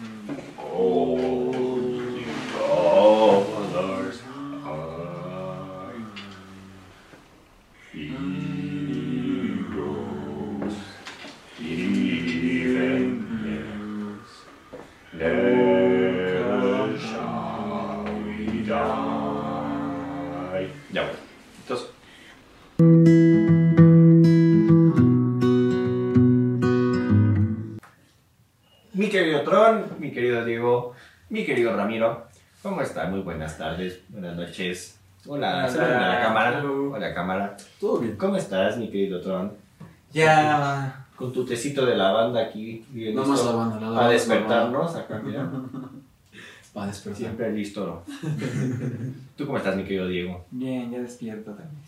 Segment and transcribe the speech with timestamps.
[0.00, 0.37] Mm.
[34.58, 34.98] Noches.
[35.26, 36.06] Hola, Hola.
[36.06, 36.58] a la cámara.
[36.58, 36.90] Hello.
[36.92, 37.56] Hola, cámara.
[37.80, 38.16] Todo bien.
[38.16, 39.52] ¿Cómo estás, mi querido Tron?
[40.12, 41.06] Ya.
[41.16, 45.20] Con tu tecito de lavanda aquí, bien No más lavanda, la Para es despertarnos acá,
[45.24, 45.48] mira.
[46.72, 47.18] Para despertar.
[47.18, 48.02] Siempre listo.
[49.36, 50.44] ¿Tú cómo estás, mi querido Diego?
[50.50, 51.82] Bien, ya despierto también.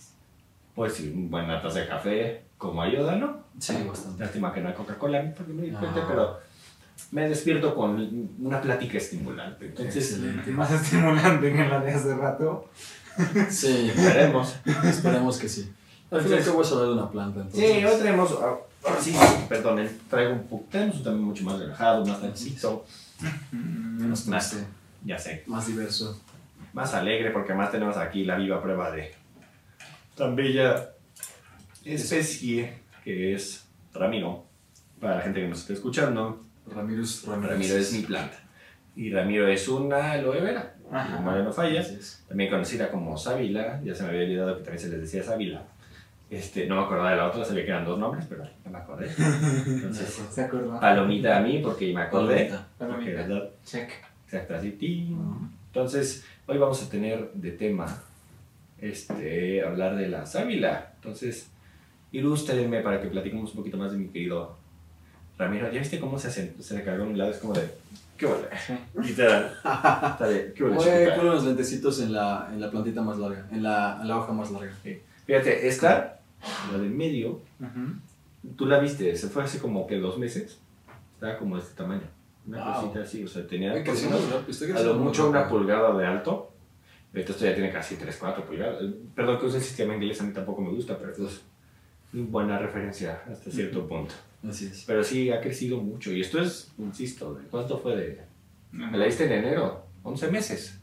[0.74, 3.38] Pues sí, buena taza de café, como ayuda, ¿no?
[3.58, 4.22] Sí, bastante.
[4.24, 6.06] Lástima que no hay Coca-Cola, porque me di cuenta, Ah.
[6.08, 6.38] pero
[7.10, 9.66] me despierto con una plática estimulante.
[9.66, 10.50] Entonces, Excelente.
[10.52, 12.68] Más estimulante que la de hace rato.
[13.48, 14.56] Sí, veremos.
[14.84, 15.70] esperemos que sí.
[16.10, 17.40] Al final, ¿cómo vas a hablar de una planta?
[17.40, 17.72] Entonces?
[17.72, 19.14] Sí, hoy tenemos, ah, ahora sí,
[19.48, 22.84] perdón, traigo un poco, tenemos un tema mucho más relajado, más tranquilo,
[23.52, 24.56] Menos Más.
[25.04, 26.20] ya sé, más diverso.
[26.72, 29.14] más alegre, porque más tenemos aquí la viva prueba de
[30.16, 30.90] tan bella
[31.84, 32.74] especie
[33.04, 34.44] que es Ramiro.
[35.00, 37.50] Para la gente que nos está escuchando, Ramiro Ramírez.
[37.50, 38.36] Ramiro es mi planta.
[38.96, 41.16] Y Ramiro es una aloe vera, Ajá.
[41.16, 41.80] como no falla.
[41.80, 42.24] Es.
[42.28, 45.62] también conocida como sábila, ya se me había olvidado que también se les decía sábila.
[46.28, 48.78] Este, no me acordaba de la otra, sabía que eran dos nombres, pero no me
[48.78, 49.10] acordé.
[49.66, 50.78] Entonces, ¿Se acordó?
[50.78, 52.52] palomita a mí porque me acordé.
[52.78, 53.24] Palomita.
[53.26, 53.50] Palomita.
[53.64, 53.90] Check.
[54.24, 54.70] exacto, así.
[54.72, 55.14] tin.
[55.14, 55.48] Ujú.
[55.66, 58.02] Entonces, hoy vamos a tener de tema
[58.80, 60.92] este, hablar de la sábila.
[60.96, 61.50] Entonces,
[62.12, 64.56] ilústrenme para que platiquemos un poquito más de mi querido
[65.40, 65.70] Ramiro.
[65.72, 67.30] ¿Ya viste cómo se, hace, se le cargó a un lado?
[67.30, 67.68] Es como de,
[68.16, 68.28] ¿qué?
[68.66, 68.74] Sí.
[69.02, 69.52] Literal.
[69.56, 73.98] Está de, ¿qué pon unos lentecitos en la, en la plantita más larga, en la,
[74.00, 74.72] en la hoja más larga.
[75.26, 76.20] Fíjate, esta,
[76.70, 77.94] la del medio, Ujú.
[78.56, 80.58] Tú la viste, se fue hace como que dos meses.
[81.14, 82.02] Estaba como de este tamaño.
[82.46, 82.74] Una Wow.
[82.82, 86.50] cosita así, o sea, tenía Ay, está a lo mucho una pulgada de alto.
[87.12, 88.82] Ahorita esto ya tiene casi 3, 4 pulgadas.
[89.14, 91.42] Perdón que use el sistema inglés, a mí tampoco me gusta, pero es
[92.12, 94.14] buena referencia hasta cierto punto.
[94.48, 94.84] Así es.
[94.86, 96.12] Pero sí, ha crecido mucho.
[96.12, 98.20] Y esto es, insisto, ¿de ¿cuánto fue de...?
[98.72, 100.76] Me la diste en enero, 11 meses.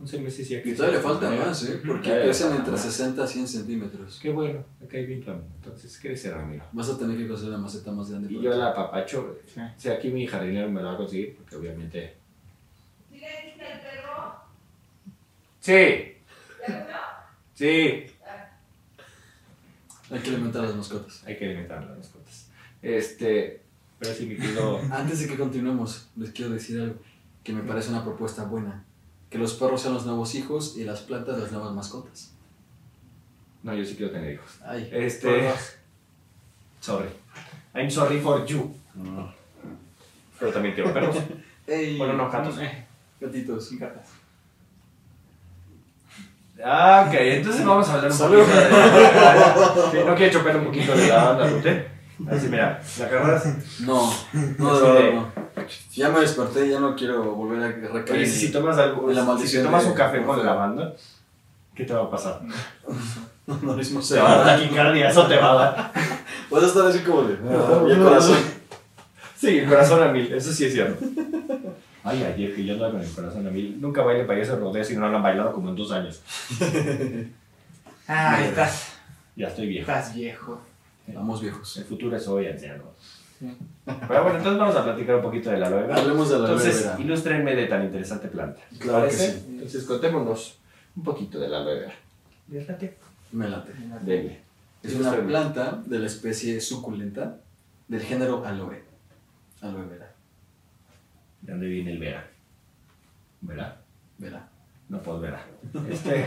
[0.00, 0.76] 11 meses ya Y creció.
[0.76, 1.80] todavía le falta más, ¿eh?
[1.86, 2.82] Porque le crecen entre más.
[2.82, 4.18] 60 a 100 centímetros.
[4.20, 5.42] Qué bueno, acá hay bien plano.
[5.56, 6.64] Entonces, crece Ramiro.
[6.72, 8.32] Vas a tener que coser la maceta más grande.
[8.32, 9.38] Y yo la apapacho.
[9.52, 9.60] Sí.
[9.60, 12.14] O sea, aquí mi jardinero me lo va a conseguir, porque obviamente.
[15.60, 16.12] Sí.
[17.54, 18.06] Sí.
[20.10, 21.22] Hay que alimentar a las mascotas.
[21.26, 22.45] Hay que alimentar las mascotas.
[22.86, 23.62] Este.
[23.98, 24.80] Pero sí, mi querido.
[24.92, 26.94] Antes de que continuemos, les quiero decir algo
[27.42, 28.84] que me parece una propuesta buena.
[29.30, 32.32] Que los perros sean los nuevos hijos y las plantas las nuevas mascotas.
[33.64, 34.58] No, yo sí quiero tener hijos.
[34.64, 35.50] Ay, Este.
[36.80, 37.08] Sorry.
[37.74, 38.72] I'm sorry for you.
[40.38, 41.16] Pero también quiero perros.
[41.66, 42.58] Ey, Bueno, no, gatos.
[42.58, 42.86] Eh,
[43.20, 43.68] gatitos.
[43.68, 44.06] sin gatas.
[46.64, 49.90] Ah, ok, entonces vamos a hablar un poquito de.
[49.90, 51.95] Sí, no quiero chocar un poquito de la banda, ¿usted?
[52.30, 53.46] Así, mira, la agarras.
[53.80, 54.10] No,
[54.58, 55.32] no, Así de verdad no.
[55.92, 58.20] Ya me desperté, ya no quiero volver a recaer.
[58.20, 60.94] Oye, si tomas algo, La si tomas un café con lavanda,
[61.74, 62.40] ¿qué te va a pasar?
[63.46, 65.92] No, no mismo Te va a dar taquicardia, eso te va a dar.
[66.50, 67.38] Vas a estar así como de.
[67.48, 68.38] ah, y el corazón.
[69.36, 71.04] Sí, el corazón a mil, eso sí es cierto.
[72.02, 73.80] Ay, ayer que yo andaba con el corazón a mil.
[73.80, 76.22] Nunca baile payaso rodeo si no lo han bailado como en dos años.
[78.08, 78.94] Ah, estás,
[79.36, 79.90] Ya estoy viejo.
[79.90, 80.60] estás viejo.
[81.14, 81.76] Vamos viejos.
[81.76, 82.84] El futuro es hoy, anciano.
[83.38, 83.56] Sí.
[83.84, 85.96] Pero bueno, entonces vamos a platicar un poquito de la aloe vera.
[85.96, 88.60] Hablemos de la aloe Entonces, ilústrenme de tan interesante planta.
[88.78, 89.44] Claro que sí.
[89.48, 90.58] Entonces, contémonos
[90.96, 91.94] un poquito de la aloe vera.
[92.48, 92.96] ¿Les late?
[93.32, 93.72] Me late.
[94.02, 94.40] Dele.
[94.82, 97.38] Es una planta de la especie suculenta
[97.88, 98.82] del género aloe.
[99.60, 100.12] Aloe vera.
[101.42, 102.28] ¿De dónde viene el vera?
[103.42, 103.80] ¿Vera?
[104.18, 104.48] Vera.
[104.88, 105.44] No, pues vera.
[105.90, 106.26] Este,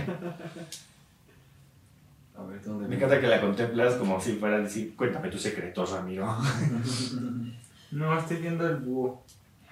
[2.39, 5.41] A ver, ¿dónde me encanta que la contemplas como si fuera a decir, cuéntame tus
[5.41, 6.25] secretos, amigo.
[7.91, 9.24] No, estoy viendo el búho.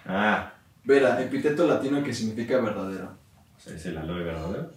[0.06, 0.52] Ah,
[0.84, 3.12] Vera, epíteto latino que significa verdadero.
[3.56, 4.72] o sea, es el aloe verdadero.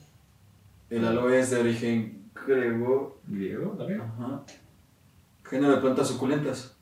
[0.91, 3.19] El aloe es de origen griego.
[3.27, 4.03] Griego también.
[4.03, 4.43] Ajá.
[5.45, 6.77] Género de plantas suculentas.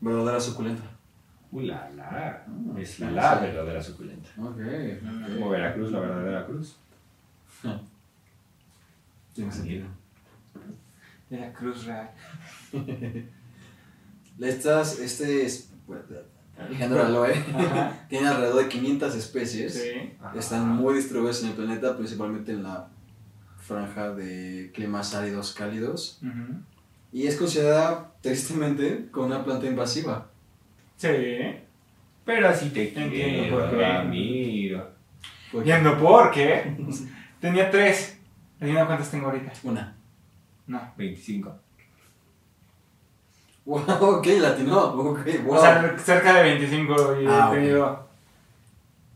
[0.00, 0.82] Verdadera suculenta.
[1.50, 2.04] Uh, la, la.
[2.10, 2.44] Ah,
[2.78, 4.28] Es la verdadera suculenta.
[4.38, 4.58] Ok.
[5.38, 6.76] Como Veracruz, la verdadera cruz.
[9.32, 9.86] Tiene sentido.
[11.30, 12.10] De la Cruz Real.
[14.40, 15.70] Estas, este es.
[16.76, 18.06] Género aloe Ajá.
[18.08, 19.74] tiene alrededor de 500 especies.
[19.74, 20.12] Sí.
[20.38, 22.88] Están muy distribuidas en el planeta, principalmente en la
[23.58, 26.20] franja de climas áridos cálidos.
[27.12, 30.28] Y es considerada, tristemente, como una planta invasiva.
[30.96, 31.08] Sí.
[32.24, 33.76] Pero así te Entiendo quiero, por qué.
[33.76, 34.90] Ramiro.
[35.52, 36.76] Porque- Viendo por qué.
[37.40, 38.18] Tenía tres.
[38.60, 39.52] Adivina cuántas tengo ahorita.
[39.64, 39.93] Una.
[40.66, 40.80] No.
[40.96, 41.54] 25.
[43.66, 43.80] Wow,
[44.18, 44.78] ok, latino.
[44.92, 45.54] Ok, wow.
[45.56, 48.06] O sea, cerca de 25 y Ah, he tenido.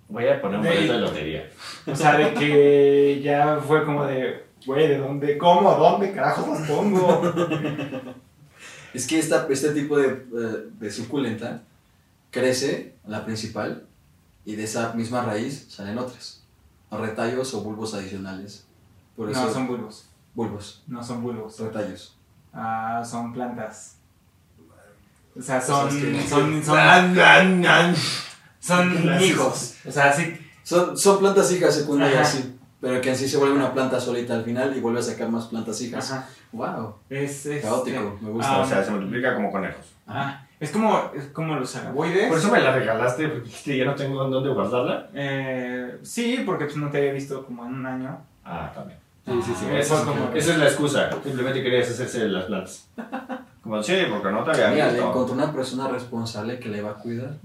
[0.09, 1.51] Voy a poner un De- boleto de lotería.
[1.87, 5.37] O sea, de que ya fue como de, güey, ¿de dónde?
[5.37, 5.71] ¿Cómo?
[5.75, 7.23] ¿Dónde carajos las pongo?
[8.95, 11.63] Es que esta, este tipo de, eh, de suculenta
[12.31, 13.85] crece, la principal,
[14.47, 16.43] y de esa misma raíz salen otras.
[16.89, 18.67] O retallos o bulbos adicionales.
[19.15, 20.08] Por eso, No, son bulbos.
[20.47, 21.59] Bulbos, No son bulbos.
[21.59, 22.17] retallos.
[22.53, 23.97] Ah, son plantas.
[25.39, 25.91] O sea, son.
[25.91, 26.63] Son.
[26.65, 26.65] Son,
[28.61, 29.23] son Gracias.
[29.31, 29.75] hijos.
[29.87, 30.35] O sea, sí.
[30.63, 32.55] Son, son plantas hijas secundarias, sí.
[32.81, 35.29] Pero que en sí se vuelve una planta solita al final y vuelve a sacar
[35.29, 36.13] más plantas hijas.
[36.13, 36.29] Ajá.
[36.53, 37.45] Wow, Es.
[37.47, 38.55] es caótico, me gusta.
[38.57, 39.85] Ah, O sea, se multiplica como conejos.
[40.07, 42.29] ah, es como, es como los agaboides.
[42.29, 45.09] Por eso me la regalaste, porque dijiste, ya no tengo en dónde guardarla.
[45.15, 48.19] Eh, sí, porque pues, no te había visto como en un año.
[48.45, 48.99] Ah, también.
[49.29, 49.67] Sí, sí, sí.
[49.77, 51.11] Esa es, como- esa es la excusa.
[51.23, 52.89] Simplemente querías hacerse de las plantas.
[53.63, 55.09] Como, sí, porque no te había Mira, le visto.
[55.11, 57.37] encontró una persona responsable que le va a cuidar.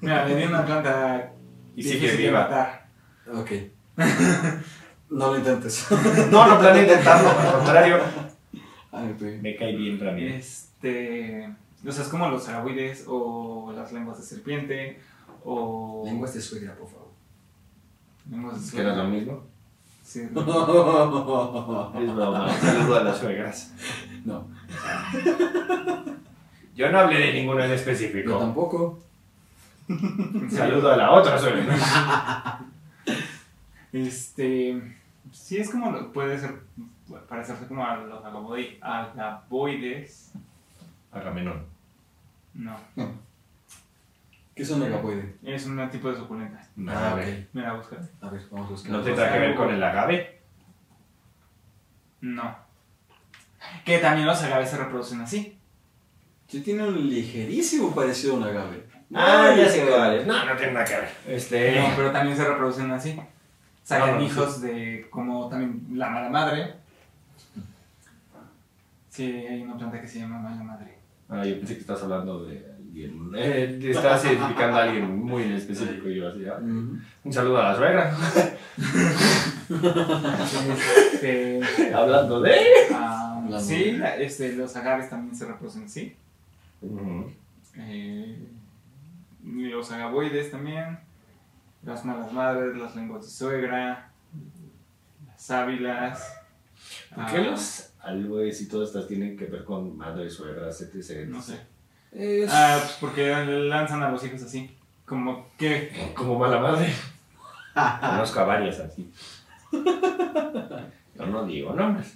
[0.00, 1.30] Mira, le di una planta.
[1.76, 2.40] Y sigue difícil de viva.
[2.42, 2.86] matar.
[3.34, 3.50] Ok.
[5.10, 5.86] no lo intentes.
[6.30, 7.98] No, no planeo intentarlo, al contrario.
[8.92, 9.38] Ay.
[9.42, 10.34] Me cae bien Ramiro.
[10.34, 11.48] Este.
[11.86, 15.00] O sea, es como los agaboides o las lenguas de serpiente
[15.44, 16.02] o.
[16.04, 17.08] Lenguas de suegra, por favor.
[18.30, 19.42] Lenguas de ¿Que no es lo mismo?
[20.04, 20.20] Sí.
[20.24, 21.92] Es broma.
[22.60, 23.72] Saludo a las suegras.
[24.24, 24.46] no,
[26.76, 28.36] Yo no hablé de ninguno en yo específico.
[28.38, 28.98] tampoco.
[30.50, 31.76] Saludo a la otra suegra.
[33.92, 34.80] Este.
[35.32, 35.90] Sí, es como.
[35.90, 36.60] lo- Puede ser.
[37.28, 40.32] Parecerse como a los agaboi- agaboides.
[41.12, 41.64] Agamenón.
[42.54, 42.76] No.
[44.54, 45.36] ¿Qué es un agapoide?
[45.42, 46.60] Es un tipo de suculenta.
[46.88, 47.22] Ah, A ok.
[47.52, 47.96] Mira, busca.
[48.20, 48.92] A ver, vamos a buscar.
[48.92, 50.40] ¿No tendrá que ver con el agave?
[52.20, 52.56] No.
[53.84, 55.58] Que también los agaves se reproducen así.
[56.46, 58.86] Sí, tiene un ligerísimo parecido a un agave.
[59.14, 59.96] Ah, ya sé ligero.
[59.96, 60.26] cuál es.
[60.26, 61.08] No, no tiene nada que ver.
[61.26, 61.80] Este.
[61.80, 63.20] No, pero también se reproducen así.
[63.82, 66.74] Sacan No, no, hijos de como también la mala madre.
[69.10, 70.98] Sí, hay una planta que se llama mala madre.
[71.28, 73.32] Ah, yo pensé que estás hablando de alguien.
[73.34, 76.08] Eh, estás identificando a alguien muy en específico.
[76.08, 76.58] y yo así, ah.
[76.60, 78.16] Un saludo a la suegra.
[81.14, 81.60] Este,
[81.94, 82.54] Hablando de.
[82.92, 86.14] ah, sí, este, los agaves también se reproducen así.
[86.82, 87.30] Ujú.
[87.76, 88.38] Eh,
[89.42, 90.98] los agaboides también.
[91.82, 94.10] Las malas madres, las lenguas de suegra.
[95.26, 96.40] Las sábilas.
[97.14, 101.28] ¿Por qué ah, los aloes y todas estas tienen que ver con madre, suegras, etc?
[101.28, 101.73] No sé.
[102.14, 104.70] Es- Ah, pues porque lanzan a los hijos así.
[105.04, 106.12] Como que.
[106.14, 106.92] Como mala madre.
[107.74, 109.10] Conozco a varias así.
[111.16, 112.14] Yo no digo nombres.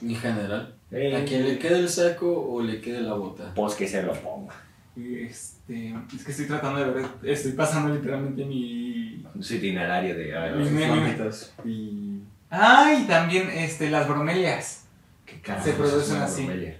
[0.00, 0.74] En general.
[0.90, 3.52] Eh, ¿A quien le quede el saco o le quede la bota?
[3.54, 4.54] Pues que se lo ponga.
[4.96, 7.06] Este, es que estoy tratando de ver.
[7.22, 9.24] Estoy pasando literalmente mi.
[9.40, 10.36] Su itinerario de.
[10.36, 11.52] a ver, Mi- mi- Flamitas.
[11.64, 12.20] Y...
[12.50, 14.84] Ah, y también este, las bromelias.
[15.26, 16.44] ¿Qué Se producen así.
[16.46, 16.78] bromelia?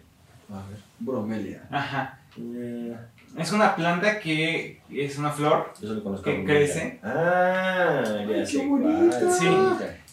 [0.51, 0.86] A ver.
[0.99, 1.63] Bromelia.
[1.71, 2.19] Ajá.
[3.39, 7.01] Es una planta que es una flor Yo solo conozco Que crece.
[7.03, 9.31] Ah, Ay, ya qué sé bonita.
[9.31, 9.47] Sí.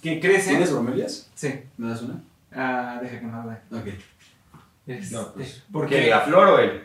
[0.01, 0.49] que crece.
[0.51, 1.29] ¿Tienes bromelias?
[1.35, 1.61] Sí.
[1.77, 2.21] ¿Me das una?
[2.53, 3.57] Ah, deja que me hable.
[3.71, 3.87] Ok.
[4.87, 6.83] Este, No, pues, porque ¿Qué, ¿La flor o el?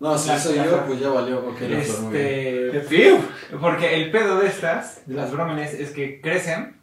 [0.00, 0.84] No, si La- soy la yo, flor.
[0.86, 1.38] pues ya valió.
[1.46, 3.18] Ok, la flor, este, feo!
[3.60, 6.76] porque el pedo de estas, de las bromelias, es que crecen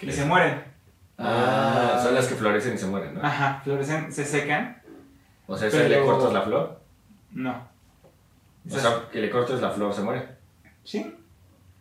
[0.00, 0.62] y se mueren.
[1.16, 3.24] Ah, son las que florecen y se mueren, ¿no?
[3.24, 4.82] Ajá, florecen, se secan.
[5.46, 6.80] O sea, Pero- le cortas la flor.
[7.32, 7.68] No.
[8.70, 10.28] O sea, que le cortes la flor, se muere.
[10.84, 11.14] sí.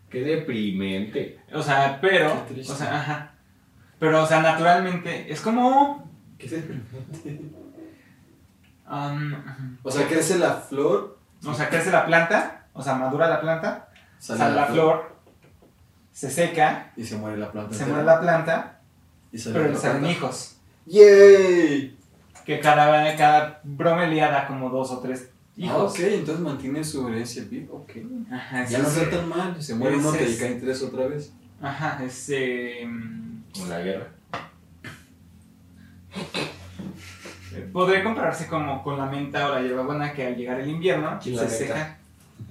[0.09, 1.39] Qué deprimente.
[1.53, 2.31] O sea, pero.
[2.47, 2.71] Qué triste.
[2.73, 3.31] O sea, ajá.
[3.97, 5.31] Pero, o sea, naturalmente.
[5.31, 6.07] Es como.
[6.37, 7.41] ¿Qué te-
[8.89, 9.33] um,
[9.81, 12.67] O sea, crece la flor, o sea, crece la planta.
[12.73, 13.89] O sea, madura la planta.
[14.19, 15.15] sale, Sale la flor.
[16.11, 16.91] Se seca.
[16.95, 17.73] y se muere la planta.
[17.73, 18.03] Se entera.
[18.03, 18.79] muere la planta.
[19.31, 20.17] y sale Pero le salen planta.
[20.17, 20.57] hijos.
[20.85, 21.97] ¡Yay!
[22.45, 25.93] Que cada, cada bromelia da como dos o tres Ah, hijos.
[25.93, 27.73] ok, entonces mantiene su herencia viva.
[27.75, 27.91] Ok.
[28.31, 29.61] Ajá, Ya no está tan mal.
[29.61, 31.31] Se muere uno es- caen tres otra vez.
[31.61, 32.29] Ajá, es.
[32.31, 34.07] eh, mm, Como la guerra.
[37.55, 41.19] Eh, Podría compararse como con la menta o la hierbabuena que al llegar el invierno
[41.21, 41.97] ¿Quién se la seca.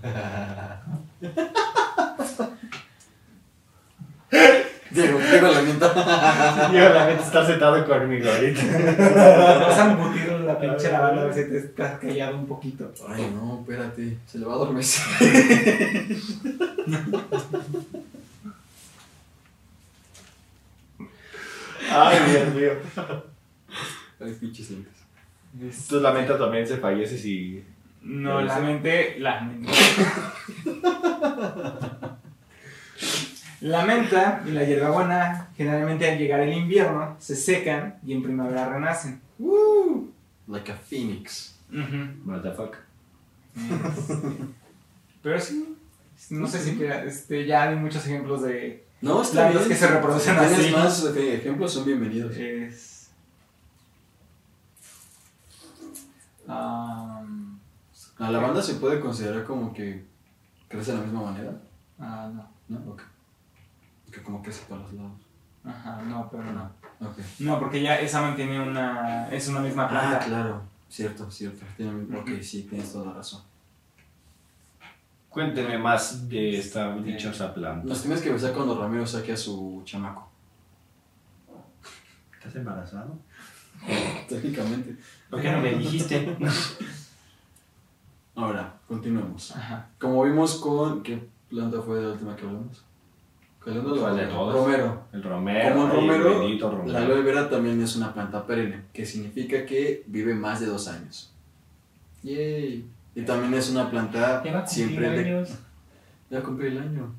[4.93, 6.71] Diego, Diego la mienta.
[6.73, 8.63] Yo la mente está sentado conmigo ahorita.
[9.61, 12.93] Vas a embutir la pinche lavanda a ver si te estás callado un poquito.
[13.09, 14.19] Ay, no, espérate.
[14.27, 15.03] Se le va a adormecer.
[21.91, 22.73] Ay, Dios mío.
[24.21, 24.93] Ay, pinches lentes.
[25.55, 27.65] Entonces la menta también se fallece si...
[28.03, 29.17] No, la mente.
[29.21, 29.73] La menta.
[33.63, 38.69] La menta y la hierbabuena generalmente al llegar el invierno se secan y en primavera
[38.69, 39.21] renacen.
[40.49, 41.55] Like a phoenix.
[42.25, 42.77] What the fuck.
[45.23, 45.77] Pero sí,
[46.31, 48.85] no sé si este, ya hay muchos ejemplos de...
[49.01, 49.69] No, está bien.
[49.69, 50.71] que se reproducen Si así.
[50.73, 52.37] más ok, ejemplos, son bienvenidos.
[52.37, 53.11] Es...
[56.49, 57.61] Am,
[58.19, 60.05] ¿La lavanda se puede considerar como que
[60.69, 61.53] crece de la misma manera?
[62.01, 62.51] ah, no.
[62.69, 62.91] ¿No?
[62.93, 63.03] Ok.
[64.13, 65.13] Que como crece para los lados.
[65.65, 66.65] Ajá, no, pero no.
[67.01, 67.19] Ok.
[67.41, 69.29] No, porque ya esa mantiene una...
[69.31, 70.21] es una misma planta.
[70.23, 70.63] Ah, claro.
[70.89, 71.65] Cierto, cierto.
[71.77, 72.43] Tiene- Ok, Ujú.
[72.43, 73.43] sí, tienes toda la razón.
[75.31, 77.87] Cuéntenme más de esta dichosa planta.
[77.89, 80.29] Nos tienes que besar cuando Ramiro saque a su chamaco.
[82.37, 83.17] ¿Estás embarazado?
[84.29, 84.97] Técnicamente.
[85.31, 86.37] ¿Por qué no me dijiste?
[88.35, 89.55] Ahora, continuemos.
[89.57, 89.89] Ajá.
[89.99, 91.03] Como vimos con.
[91.03, 92.85] ¿Qué planta fue la última que hablamos?
[93.65, 94.55] ¿Cuál de o todas?
[94.55, 95.03] Romero.
[95.13, 95.75] El romero.
[95.75, 95.93] Como el
[96.23, 96.99] romero, La romero.
[96.99, 101.33] aloe vera también es una planta perenne, que significa que vive más de dos años.
[102.23, 102.85] Yay.
[103.15, 105.19] Y también es una planta Ya va a cumplir siempre de.
[105.37, 105.51] años.
[106.31, 107.13] Ya cumplí el año.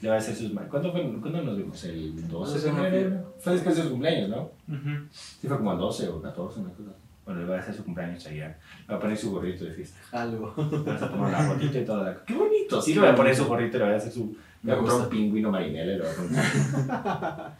[0.00, 0.52] Le va a hacer sus...
[0.68, 1.82] ¿Cuándo, fue, ¿Cuándo nos vimos?
[1.84, 3.34] ¿El 12 de enero?
[3.40, 4.42] Fue después de su cumpleaños, ¿no?
[4.68, 5.06] Ujú.
[5.10, 6.90] Sí, fue como el 12 o 14, una cosa.
[7.24, 8.48] Bueno, le va a hacer su cumpleaños allá.
[8.86, 9.98] Le va a poner su gorrito de fiesta.
[10.12, 10.52] Algo.
[10.56, 12.24] Le vas a tomar una fotito y toda la...
[12.24, 12.82] ¡Qué bonito!
[12.82, 14.36] Sí, le voy a poner su gorrito y le voy a hacer su...
[14.64, 15.04] Le voy a Me comprar gusta.
[15.04, 17.52] un pingüino marinela y voy a.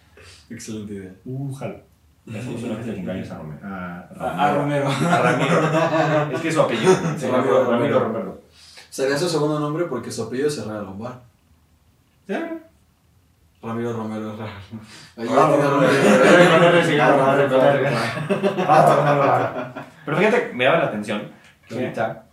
[0.50, 1.12] Excelente idea.
[1.24, 1.76] Uh, jalo.
[2.26, 3.60] Le hacemos una fiesta de cumpleaños a Romero.
[4.20, 4.88] A, Romero.
[4.88, 6.34] A Ramiro.
[6.36, 6.94] Es que es su apellido.
[7.16, 8.40] Se llama Ramiro, Ramiro Romero.
[8.90, 11.16] Sería su segundo nombre porque su apellido es Herrera Lombard.
[12.28, 12.34] ¿Sí?
[13.62, 14.52] Ramiro Romero Herrera.
[15.16, 15.28] Ahí
[18.68, 19.72] Ah.
[20.04, 21.22] Pero fíjate, me daba la atención
[21.68, 22.24] que ahorita,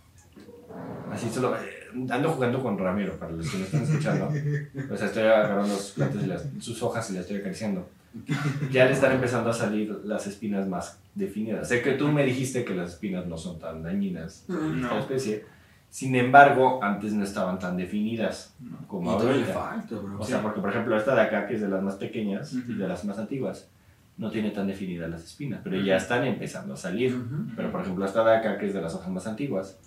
[1.12, 1.79] así solo, eh,
[2.10, 4.26] ando jugando con Ramiro, para los que me están escuchando.
[4.92, 7.88] O sea, estoy agarrando las plantas y las, sus hojas y las estoy acariciando.
[8.72, 11.68] Ya le están empezando a salir las espinas más definidas.
[11.68, 14.98] Sé que tú me dijiste que las espinas no son tan dañinas en esta No.
[14.98, 15.44] especie.
[15.90, 18.78] Sin embargo, antes no estaban tan definidas No.
[18.86, 20.18] como Y bro.
[20.18, 22.58] O sea, porque por ejemplo esta de acá, que es de las más pequeñas y
[22.58, 22.72] Ujú.
[22.74, 23.68] de las más antiguas,
[24.16, 27.14] no tiene tan definidas las espinas, pero ya están empezando a salir.
[27.14, 27.52] Ujú.
[27.56, 29.78] Pero por ejemplo esta de acá, que es de las hojas más antiguas,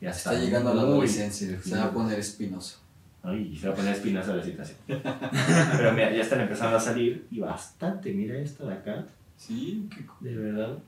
[0.00, 1.60] ya está, Está llegando a la adolescencia.
[1.62, 2.78] Se va a poner espinoso.
[3.22, 4.78] Ay, se va a poner espinosa la situación.
[4.86, 8.12] pero mira, ya están empezando a salir y bastante.
[8.12, 9.04] Mira esta de acá,
[9.36, 10.78] Sí, qué de verdad.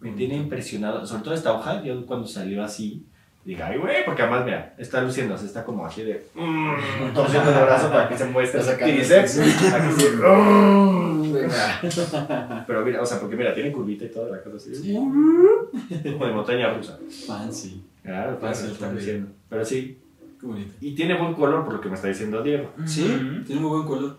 [0.00, 1.06] Me tiene impresionado.
[1.06, 3.04] Sobre todo esta hoja, yo cuando salió así,
[3.44, 6.26] dije, ay, güey, porque además, mira, está luciéndose, está como así de.
[6.34, 8.60] mm, torciendo el brazo para que se muestre.
[8.88, 10.06] Y dice, el- aquí sí.
[12.66, 14.74] Pero mira, o sea, porque mira, tiene curvita y toda la cosa así.
[14.74, 14.94] Sí.
[14.94, 16.98] Como de montaña rusa.
[17.26, 17.82] Fancy.
[18.02, 19.04] Claro, Fácil lo está también.
[19.06, 19.32] diciendo.
[19.48, 19.98] Pero sí.
[20.40, 20.72] Qué bonito.
[20.80, 22.70] Y tiene buen color por lo que me está diciendo Diego.
[22.86, 23.06] Sí,
[23.46, 24.18] tiene muy buen color.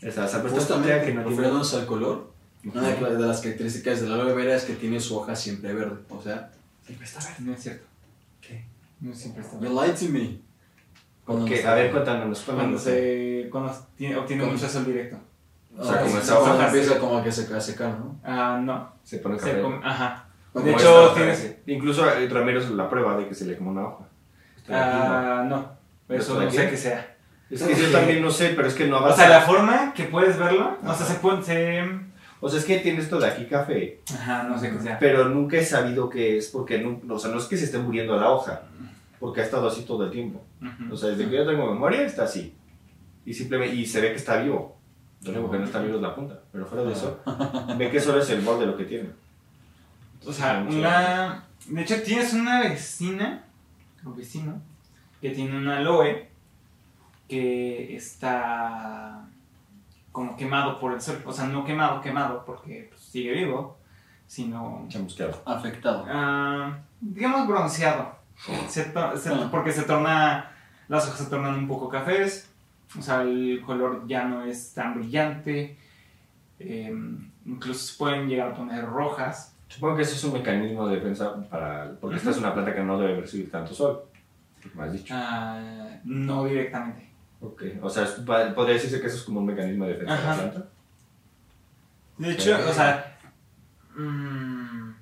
[0.00, 1.22] Esa, esa pues, Justamente, que no tiene.
[1.24, 2.32] refiriéndonos al color,
[2.64, 5.96] una de las características de la aloe vera es que tiene su hoja siempre verde.
[6.10, 6.50] O sea,
[6.84, 7.34] siempre está verde.
[7.40, 7.84] No es cierto.
[8.40, 8.64] ¿Qué?
[9.00, 9.74] No siempre está You bien.
[9.74, 10.38] lied to me.
[11.24, 11.92] Cuando Que, no a ver, verde.
[11.92, 12.82] cuéntanos, Cuando cuéntanos.
[12.82, 15.16] se cuando tiene, obtiene mucho sol directo.
[15.76, 18.18] O sea, como esa hoja empieza como que se a secar, ¿no?
[18.24, 18.92] Ah, no.
[19.02, 19.62] Se pone Se café.
[19.62, 20.26] come- ajá.
[20.52, 21.56] Como De hecho, tienes.
[21.66, 24.04] Incluso Ramiro es la prueba de que se le como una hoja.
[24.68, 25.72] Ah, no.
[26.08, 27.16] Eso ¿Esto de no sé qué sea.
[27.50, 29.16] Es que yo también no sé, pero es que no O avanza.
[29.16, 31.42] sea, la forma que puedes verlo, o sea, se pone.
[31.42, 31.82] Se...
[32.40, 34.98] O sea, es que tiene esto de aquí café, Ajá, no sé qué sea.
[34.98, 37.78] pero nunca he sabido qué es, porque no, o sea, no es que se esté
[37.78, 38.62] muriendo la hoja,
[39.20, 40.42] porque ha estado así todo el tiempo.
[40.90, 42.54] O sea, desde que yo tengo memoria está así.
[43.24, 44.76] Y simplemente, y se ve que está vivo.
[45.24, 47.20] Lo único que no está vivo es la punta, pero fuera de eso,
[47.76, 49.10] ve que solo es el borde lo que tiene.
[50.26, 51.44] O sea, una.
[51.66, 53.44] De hecho, tienes una vecina
[54.04, 54.60] o vecino
[55.20, 56.28] que tiene un aloe
[57.28, 59.24] que está
[60.10, 61.22] como quemado por el sol.
[61.24, 63.78] O sea, no quemado, quemado porque pues, sigue vivo,
[64.26, 64.84] sino.
[64.88, 65.40] Chamusqueado.
[65.46, 66.04] Afectado.
[66.08, 68.16] ah, digamos bronceado.
[68.68, 69.48] Se se- Ah.
[69.50, 70.50] porque se torna.
[70.88, 72.51] Las hojas se tornan un poco cafés.
[72.98, 75.76] O sea, el color ya no es tan brillante.
[76.58, 76.94] eh,
[77.46, 79.54] incluso se pueden llegar a poner rojas.
[79.68, 81.90] Supongo que ese es un mecanismo de defensa para...
[82.00, 84.02] Porque esta es una planta que no debe recibir tanto sol.
[84.74, 85.12] Me has dicho.
[85.16, 87.08] Ah, no directamente.
[87.40, 87.62] Ok.
[87.80, 88.06] O sea,
[88.54, 90.36] podría decirse que eso es como un mecanismo de defensa de Ajá.
[90.36, 90.68] la planta.
[92.18, 93.18] De hecho, o sea.
[93.96, 94.92] mm,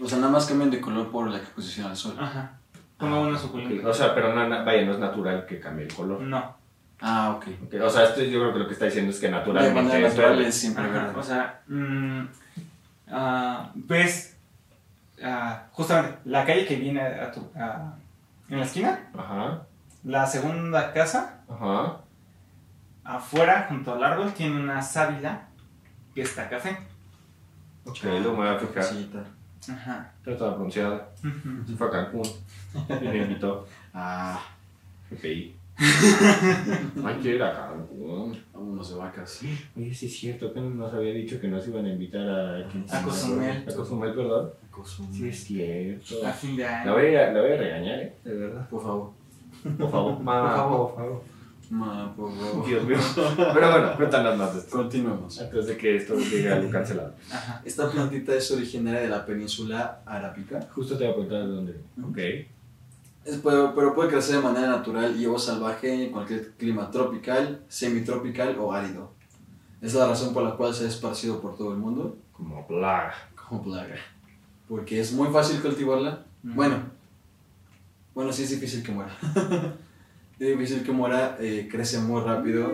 [0.00, 2.16] O sea, nada más cambian de color por la exposición al sol.
[2.18, 2.58] ajá.
[2.98, 3.88] Como una suculenta.
[3.88, 6.20] O sea, pero no, vaya, no es natural que cambie el color.
[6.20, 6.56] No.
[7.00, 7.46] Ah, ok.
[7.82, 10.08] O sea, esto yo creo que lo que está diciendo es que De naturalmente manera
[10.08, 10.84] es natural es siempre.
[11.16, 12.22] O sea, mm,
[13.10, 14.36] ah, ves
[15.22, 17.40] ah, justamente la calle que viene a tu,
[18.48, 19.62] en la esquina, Ajá,
[20.04, 22.00] la segunda casa, ajá.
[23.04, 25.48] afuera, junto al árbol, tiene una sábila
[26.14, 26.78] que está café.
[27.84, 28.84] Ok, me voy a fijar.
[29.68, 30.12] Ajá.
[30.18, 31.08] Está toda pronunciada.
[31.66, 32.22] Se fue a Cancún.
[33.02, 33.66] Y me invitó.
[33.92, 34.40] Ah,
[35.10, 35.54] GPI.
[37.04, 38.38] Hay que ir a Cancún.
[38.52, 39.42] vámonos de vacas.
[39.76, 42.58] Oye, sí es cierto, que nos había dicho que nos iban a invitar a...
[42.58, 43.64] A Cozumel.
[43.68, 44.50] A Cozumel, perdón.
[44.70, 45.12] Cosumel.
[45.14, 46.26] Sí es cierto.
[46.26, 48.14] A fin de La voy a, la voy a regañar, ¿eh?
[48.24, 48.68] De verdad.
[48.68, 49.12] Por favor.
[49.78, 50.20] Por favor.
[50.20, 50.94] Mamá, favor.
[50.94, 51.33] por favor.
[51.70, 52.66] Ma, por favor.
[52.66, 52.98] Dios mío.
[53.36, 54.76] Pero bueno, más de esto.
[54.76, 55.40] Continuemos.
[55.40, 57.14] Antes de que esto llegue a lo cancelado.
[57.32, 57.62] Ajá.
[57.64, 61.80] Esta plantita es originaria de la península arábica, Justo te voy a contar de dónde.
[62.02, 62.18] Ok.
[63.24, 67.62] Es- pero, pero puede crecer de manera natural y o salvaje en cualquier clima tropical,
[67.68, 69.12] semitropical o árido.
[69.80, 73.14] Es la razón por la cual se ha esparcido por todo el mundo Como plaga.
[73.34, 73.96] como plaga.
[74.68, 76.24] Porque es muy fácil cultivarla.
[76.44, 76.54] Ujú.
[76.54, 76.76] Bueno,
[78.14, 79.12] bueno, sí es difícil que muera.
[80.38, 82.72] es difícil que muera, eh, crece muy rápido,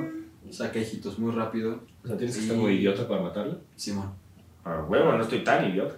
[0.50, 1.84] saca hijitos muy rápido.
[2.02, 3.56] O sea, tienes que estar muy idiota para matarla.
[3.76, 4.12] Simón.
[4.64, 5.96] A huevo, no estoy tan idiota.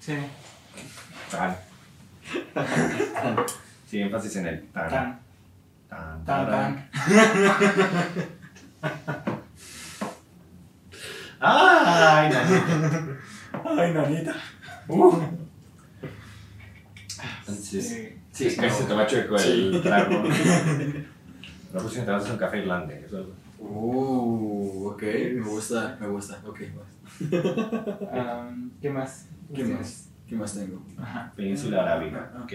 [0.00, 0.14] Sí.
[1.30, 1.56] Tan.
[3.86, 4.90] Sí, énfasis en el tan.
[4.90, 5.20] Tan,
[5.88, 6.90] Tan, tan, tan.
[11.40, 13.18] ¡Ay, nanita!
[13.64, 14.34] Ay, nanita.
[14.88, 15.22] Uh.
[17.40, 18.17] Entonces, Sí.
[18.38, 20.22] Sí, es que se te va chueco el trago.
[21.72, 23.04] La próxima te vas a hacer un café irlandés.
[23.04, 23.26] Eso.
[23.58, 26.40] Uh, ok, me gusta, me gusta.
[26.46, 26.60] Ok.
[28.12, 29.26] Am, ¿Qué más?
[29.54, 30.08] ¿Qué más?
[30.26, 30.82] ¿Qué más tengo?
[30.98, 31.32] Ajá.
[31.36, 32.32] Península Arábiga.
[32.42, 32.52] Ok.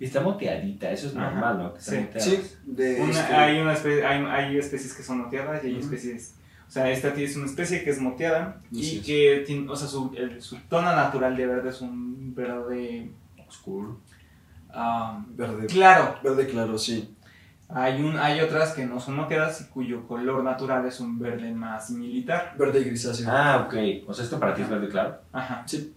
[0.00, 1.72] Y está moteadita, eso es normal, ¿no?
[1.72, 1.98] Que está Sí.
[2.00, 2.20] moteada.
[2.24, 3.72] Sí, de Una- este- hay, una
[4.08, 6.34] hay, hay especies que son moteadas y hay especies.
[6.66, 10.12] O sea, esta es una especie que es moteada y que tiene, o sea, su,
[10.16, 13.10] el- su tono natural de verde es un verde.
[13.46, 14.00] Oscuro.
[15.36, 16.16] Verde, claro.
[16.22, 17.14] verde claro, sí.
[17.68, 21.52] Hay, un, hay otras que no son moteadas y cuyo color natural es un verde
[21.52, 22.54] más militar.
[22.58, 23.26] Verde y grisáceo.
[23.30, 23.74] Ah, ok.
[24.08, 25.16] O sea, esto para ti es verde claro.
[25.32, 25.62] Ajá.
[25.66, 25.92] Sí.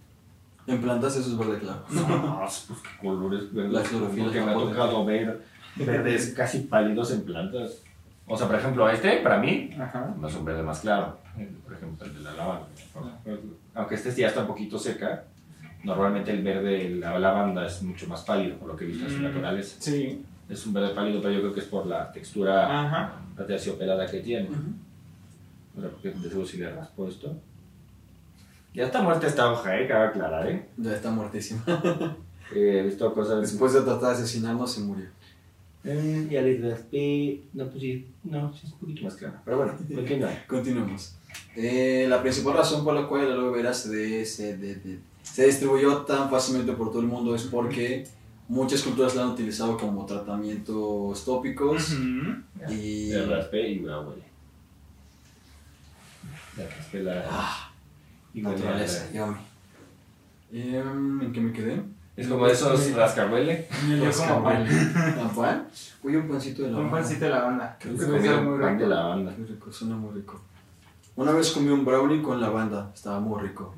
[0.66, 1.84] En plantas eso es verde claro.
[1.90, 3.72] No, pues qué colores verdes.
[3.72, 5.42] La clorofila Porque me ha tocado ver
[5.76, 7.82] verdes casi pálidos en plantas.
[8.26, 10.14] O sea, por ejemplo, este, para mí, Ajá.
[10.18, 11.18] no es un verde más claro.
[11.64, 12.66] Por ejemplo, el de la lavanda.
[13.74, 15.24] Aunque este ya está un poquito seca,
[15.84, 19.04] normalmente el verde de la lavanda es mucho más pálido, por lo que he visto
[19.06, 19.22] en su Mm.
[19.22, 19.76] naturaleza.
[19.80, 20.24] Sí.
[20.48, 23.20] Es un verde pálido, pero yo creo que es por la textura, Ajá.
[23.36, 24.48] la terciopelada que tiene.
[25.76, 27.36] O sea, porque de seguro si le raspo esto.
[28.74, 30.66] Ya está muerta esta hoja, eh, cabe aclarar, eh.
[30.76, 31.62] Ya está muertísima.
[32.54, 33.42] Eh, He visto cosas.
[33.42, 35.04] Después de tratar de asesinarnos, se murió.
[35.84, 37.42] Eh, ya le raspé.
[37.52, 39.42] No, pues sí, no, sí es un poquito más clara.
[39.44, 40.30] Pero bueno, continúa.
[40.46, 41.14] Continuemos.
[41.54, 44.98] Eh, la principal razón por la cual el aloe vera se, de- se, de- de-
[45.32, 48.06] se distribuyó tan fácilmente por todo el mundo es porque
[48.48, 52.72] muchas culturas la han utilizado como tratamientos tópicos Ujú.
[52.72, 53.10] y...
[53.10, 54.22] Le raspé y me huele.
[56.56, 57.24] Le raspé la.
[57.30, 57.70] Ah,
[58.34, 59.36] y naturaleza, yummy.
[60.52, 61.82] Em, ¿En qué me quedé?
[62.16, 63.68] Es como esos rascahuele.
[63.88, 64.66] Yo como pan.
[64.66, 65.68] ¿A pan?
[66.02, 67.76] Uy, un pancito de la Un pancito de lavanda.
[67.78, 68.82] Creo Eso que comí un muy pan rico.
[68.82, 69.36] de lavanda.
[69.36, 70.40] Qué rico, suena muy rico.
[71.14, 73.74] Una vez comí un brownie con lavanda, estaba muy rico.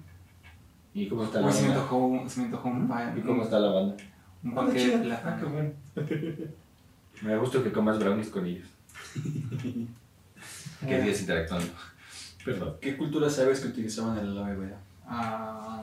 [0.94, 1.82] ¿Y cómo está la Uy, se me banda?
[1.82, 3.16] antojó, un- se me antojó un pan.
[3.16, 3.96] ¿Y cómo está la banda?
[4.42, 5.70] Un panque de Ah, qué bueno.
[7.22, 8.66] Me gusta que comas brownies con ellos.
[10.86, 11.68] Que Eh, días interactuando.
[12.44, 12.76] Perdón.
[12.80, 14.78] ¿Qué cultura sabes que utilizaban el aloe vera?
[15.06, 15.82] ah,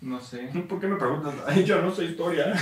[0.00, 0.46] no sé.
[0.68, 1.34] ¿Por qué me preguntas?
[1.46, 2.54] Ay, yo no sé historia.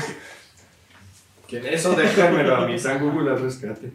[1.46, 3.92] Que eso déjamelo a mi San Google al rescate.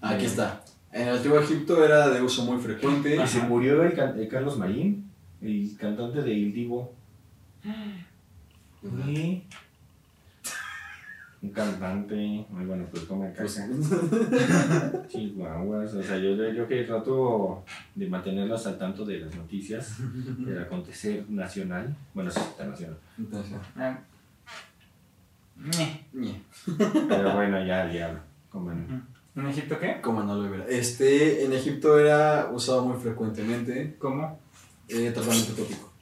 [0.00, 0.62] Aquí está.
[0.96, 3.16] En el antiguo Egipto era de uso muy frecuente.
[3.22, 5.10] Y se murió el, can- el Carlos Marín,
[5.42, 6.92] el cantante de Il Divo.
[9.04, 9.42] Sí.
[11.42, 12.46] Un cantante.
[12.50, 15.06] Muy bueno, pues come Pues, caca.
[15.08, 15.92] Chihuahuas.
[15.94, 19.96] O sea, yo, yo que trato de mantenerlos al tanto de las noticias
[20.38, 21.94] del acontecer nacional.
[22.14, 22.96] Bueno, sí, internacional.
[23.18, 23.98] entonces, Ah.
[27.08, 28.20] Pero bueno, ya diablo.
[28.50, 30.00] Coman ¿En Egipto qué?
[30.00, 30.64] como en aloe vera.
[30.68, 34.38] Este, en Egipto era usado muy frecuentemente, ¿Cómo?
[34.88, 35.92] eh, tratamiento tópico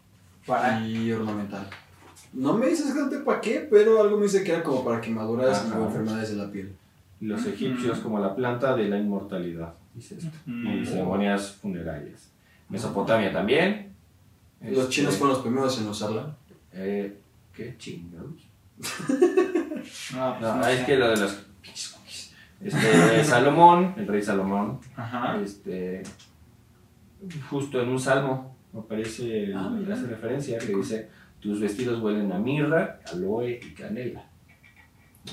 [0.46, 0.86] Para.
[0.86, 1.68] y ornamental.
[2.32, 5.64] No me dice exactamente para qué, pero algo me dice que era como para quemaduras
[5.68, 6.74] y enfermedades de la piel.
[7.20, 10.30] Los egipcios como la planta de la inmortalidad, dice esto.
[10.46, 10.82] Mm.
[10.82, 12.28] Y ceremonias funerarias.
[12.68, 13.94] Mesopotamia también.
[14.60, 16.36] Los Este, chinos fueron los primeros en usarla.
[16.72, 17.16] Eh,
[17.54, 18.30] ¿Qué chingados?
[20.14, 20.86] No, pues No, no es sé.
[20.86, 21.38] que lo de los.
[22.64, 25.38] Este, Salomón, el rey Salomón, Ajá.
[25.44, 26.02] este,
[27.50, 31.08] justo en un salmo aparece, Ah, hace referencia que dice,
[31.40, 34.24] tus vestidos huelen a mirra, aloe y canela.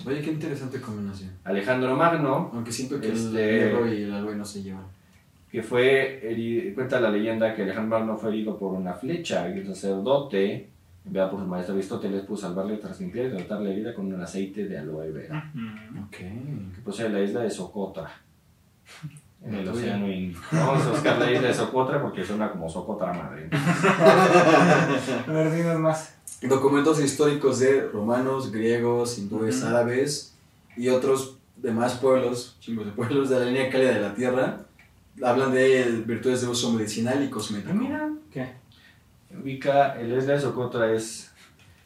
[0.06, 1.32] Oye, qué interesante combinación.
[1.44, 4.86] Alejandro Magno, Aunque siento que el Este- hierro y el aloe no se llevan.
[5.52, 9.60] que fue, heri- cuenta la leyenda que Alejandro Magno fue herido por una flecha y
[9.60, 10.70] el sacerdote,
[11.06, 14.22] enviado por su maestro Aristóteles, pudo salvarle tras limpiar y tratar la herida con un
[14.22, 16.00] aceite de aloe vera, Mm.
[16.06, 16.12] Ok.
[16.18, 18.10] que posee la isla de Socotra,
[19.44, 20.42] en el océano Índico.
[20.52, 23.50] Vamos a buscar la isla de Socotra porque suena como Socotra madre.
[25.28, 26.16] A ver, dinos más.
[26.42, 30.34] Documentos históricos de romanos, griegos, hindúes, árabes
[30.76, 34.60] y otros demás pueblos, chingos de pueblos de la línea cálida de la Tierra,
[35.24, 37.80] hablan de virtudes de uso medicinal y cosmético.
[37.80, 37.98] ¿Qué?
[39.40, 41.32] Ubica, el isla de Socotra es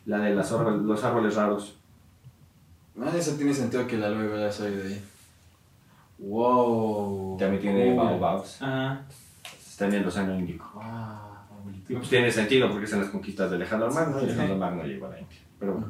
[0.05, 1.75] la de las árbol- los árboles raros.
[3.01, 5.01] Ah, eso tiene sentido que la aloe vera salido de ahí.
[6.19, 7.37] Wow.
[7.37, 7.95] También tiene Cool.
[8.05, 8.57] baobabs.
[8.61, 9.01] Ah,
[9.67, 10.71] Está en el océano Índico.
[10.73, 11.73] Wow.
[11.89, 15.07] Y pues tiene sentido porque son las conquistas de Alejandro Magno y Alejandro Magno llegó
[15.07, 15.37] a la India.
[15.59, 15.87] Pero bueno,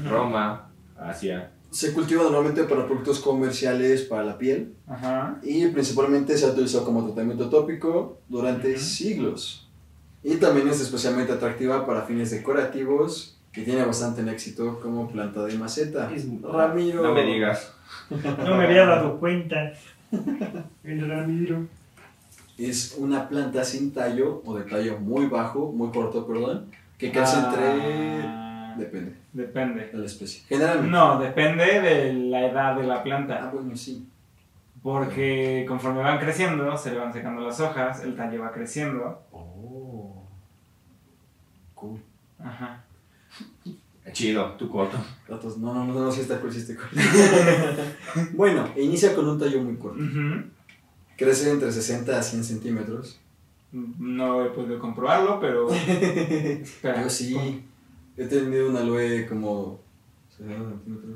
[0.00, 0.08] ujú.
[0.10, 5.40] Roma, Asia, Se cultiva normalmente para productos comerciales para la piel Ajá.
[5.42, 8.78] y principalmente se ha utilizado como tratamiento tópico durante Ujú.
[8.80, 9.63] siglos.
[10.24, 15.56] Y también es especialmente atractiva para fines decorativos y tiene bastante éxito como planta de
[15.58, 16.10] maceta.
[16.12, 17.02] Es- Ramiro.
[17.02, 17.72] no me digas.
[18.10, 19.72] No me había dado cuenta.
[20.82, 21.66] El Ramiro.
[22.56, 26.66] Es una planta sin tallo o de tallo muy bajo, muy corto, perdón,
[26.98, 27.64] que crece entre...
[28.24, 29.86] Ah, Depende Depende.
[29.92, 30.42] de la especie.
[30.48, 30.90] Generalmente.
[30.90, 33.50] No, depende de la edad de la Ah, planta.
[33.52, 34.06] bueno, sí.
[34.84, 39.22] Porque conforme van creciendo, se le van secando las hojas, el tallo va creciendo.
[39.32, 40.28] Oh.
[41.74, 41.98] Cool.
[42.38, 42.84] Ajá.
[44.12, 44.98] Chido, tu corto.
[45.26, 47.00] No, no, no, no, sí está cool, sí está cool.
[48.34, 50.04] bueno, inicia con un tallo muy corto.
[51.16, 53.18] Crece entre 60 a 100 centímetros.
[53.72, 55.70] No he podido comprobarlo, pero.
[55.72, 57.04] Espera.
[57.04, 57.64] Yo sí.
[58.18, 59.80] He tenido un aloe como...
[60.36, 61.14] 60 centímetros,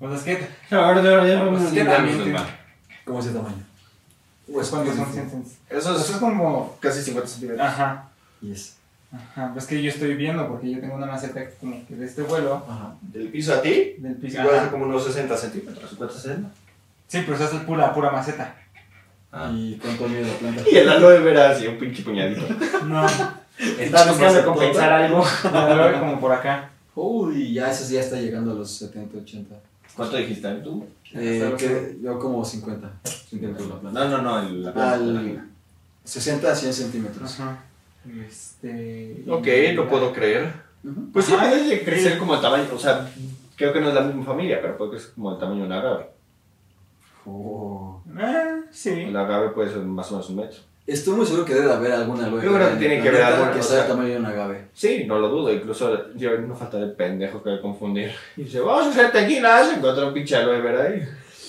[0.00, 0.48] O sea, es que.
[0.68, 2.59] Pues Sí, también
[3.10, 3.64] Como ese tamaño.
[4.52, 5.54] Pues cuando son 100 centímetros.
[5.68, 6.76] Eso Eso es como.
[6.80, 7.66] casi 50 centímetros.
[7.66, 8.08] Ajá.
[8.40, 8.76] Yes.
[9.12, 9.52] Ajá.
[9.56, 12.64] Es que yo estoy viendo, porque yo tengo una maceta como que de este vuelo.
[12.68, 12.94] Ajá.
[13.00, 14.40] Del piso a ti, Del piso.
[14.40, 14.70] igual Ajá.
[14.70, 15.90] como unos 60 centímetros.
[15.90, 16.48] 50 60.
[17.08, 18.54] Sí, pero esa es pura, pura maceta.
[19.32, 19.50] Ah.
[19.52, 20.62] ¿Y cuánto mide la planta?
[20.70, 22.42] Y el aloe vera así, un pinche puñadito.
[22.84, 23.04] No.
[23.78, 25.24] Está buscando compensar algo.
[25.52, 26.70] La veo como por acá.
[26.94, 29.54] Uy, ya eso ya está llegando a los 70, 80.
[29.96, 30.86] ¿Cuánto dijiste tú?
[31.14, 34.04] Eh, que yo como 50 centímetros la planta.
[34.04, 35.48] No, no, no, el, la Al
[36.04, 37.40] 60 a 100 centímetros.
[37.40, 37.64] Ajá.
[38.26, 39.24] Este.
[39.28, 40.52] Ok, lo puedo creer.
[41.12, 43.10] Pues sí, puede crecer como el tamaño, o sea,
[43.56, 45.72] creo que no es la misma familia, pero puede crecer como el tamaño de un
[45.72, 46.06] agave.
[47.26, 48.02] Oh.
[48.18, 48.90] Eh, sí.
[48.90, 50.60] El agave puede ser más o menos un metro.
[50.92, 53.02] Estoy muy seguro que debe haber alguna aloe Yo creo vera que en tiene el
[53.02, 54.64] que haber alguna, que sea sea- tamaño de un agave.
[54.72, 58.10] Sí, no lo dudo, incluso yo no falta de pendejo que confundir.
[58.36, 61.02] Y dice, vamos a hacer tequila, se encuentra un pinche aloe vera ahí.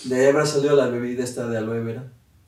[0.04, 2.04] De Ebra salió la bebida esta de aloe vera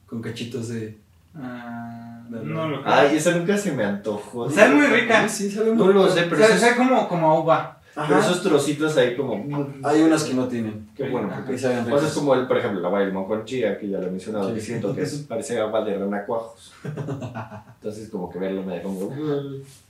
[0.06, 0.98] con cachitos de.
[1.36, 4.50] Ah, No, no lo Ay, esa nunca se me antojó.
[4.50, 5.28] Sabe muy rica.
[5.28, 7.78] Sí, sabe No lo sé, pero, sabe como, como a uva.
[7.96, 9.68] Pero esos trocitos ahí como...
[9.84, 10.88] Hay unas que no tienen.
[10.96, 11.42] Qué bueno, Ajá.
[11.44, 14.08] porque saben Pues es como el, por ejemplo, la del con chía, que ya lo
[14.08, 14.80] he mencionado, Sí.
[14.96, 16.74] que es, parece agua de renacuajos.
[16.84, 19.12] Entonces, como que verlo me da como.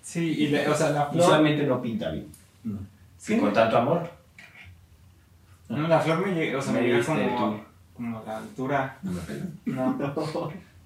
[0.02, 1.16] Sí, y la- o sea, la flor.
[1.24, 2.28] Visualmente no pinta bien.
[2.63, 2.78] No.
[3.18, 3.36] Sí.
[3.36, 4.10] Y con tanto amor.
[5.70, 7.63] No, la flor me llega, o sea, me, Me llega como,
[7.96, 8.98] como a la altura.
[9.02, 9.46] No me pela.
[9.66, 9.98] No.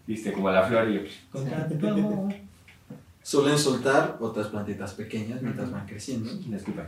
[0.05, 1.01] Viste como la flor y yo.
[1.31, 2.33] Con tanto amor.
[3.27, 6.31] Suelen soltar otras plantitas pequeñas mientras van creciendo.
[6.33, 6.87] Disculpa.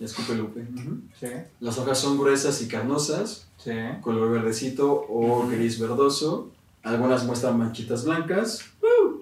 [0.00, 0.60] Y escupe Lupe.
[0.74, 0.98] Ujú.
[1.20, 1.28] Sí,
[1.60, 3.70] Las hojas son gruesas y carnosas, sí.
[4.00, 5.50] color verdecito o Ujú.
[5.52, 6.50] gris verdoso.
[6.82, 8.64] Algunas muestran manchitas blancas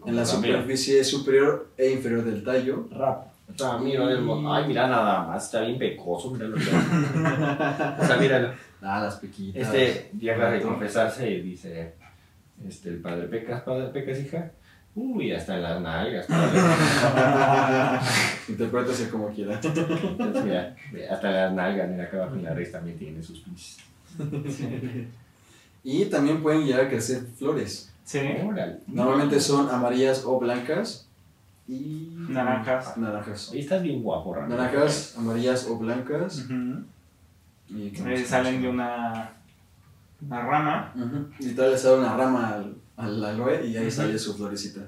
[0.06, 2.88] en la superficie superior e inferior del tallo.
[2.92, 3.26] Rap.
[3.50, 6.56] Está, mira, Ay, mira nada más, está bien pecoso, míralo.
[6.56, 8.54] o sea, míralo.
[8.80, 9.62] Ah, las pequitas.
[9.64, 11.92] Este llega a confesarse y dice,
[12.66, 14.50] este, el padre pecas, padre pecas, hija.
[14.96, 16.26] Uy, hasta en las nalgas.
[18.48, 19.54] Interprétase como quiera.
[19.62, 20.76] Entonces, mira,
[21.10, 23.78] hasta las nalgas, mira acá abajo en la raíz también tiene sus pinches.
[25.82, 27.92] Y también pueden llegar a crecer flores.
[28.04, 28.20] Sí.
[28.46, 28.78] Órale.
[28.86, 31.08] Normalmente son amarillas o blancas
[31.66, 32.96] y Naranjas.
[32.96, 33.50] naranjas.
[33.50, 34.56] Oye, estás bien guapo, Ramiro.
[34.56, 36.46] Naranjas, amarillas o blancas.
[37.68, 39.32] Y, ¿qué Eh, salen de una,
[40.20, 40.92] una rama.
[40.94, 41.26] Ujú.
[41.40, 44.80] Literal le sale una rama al, al aloe y ahí sale su florecita.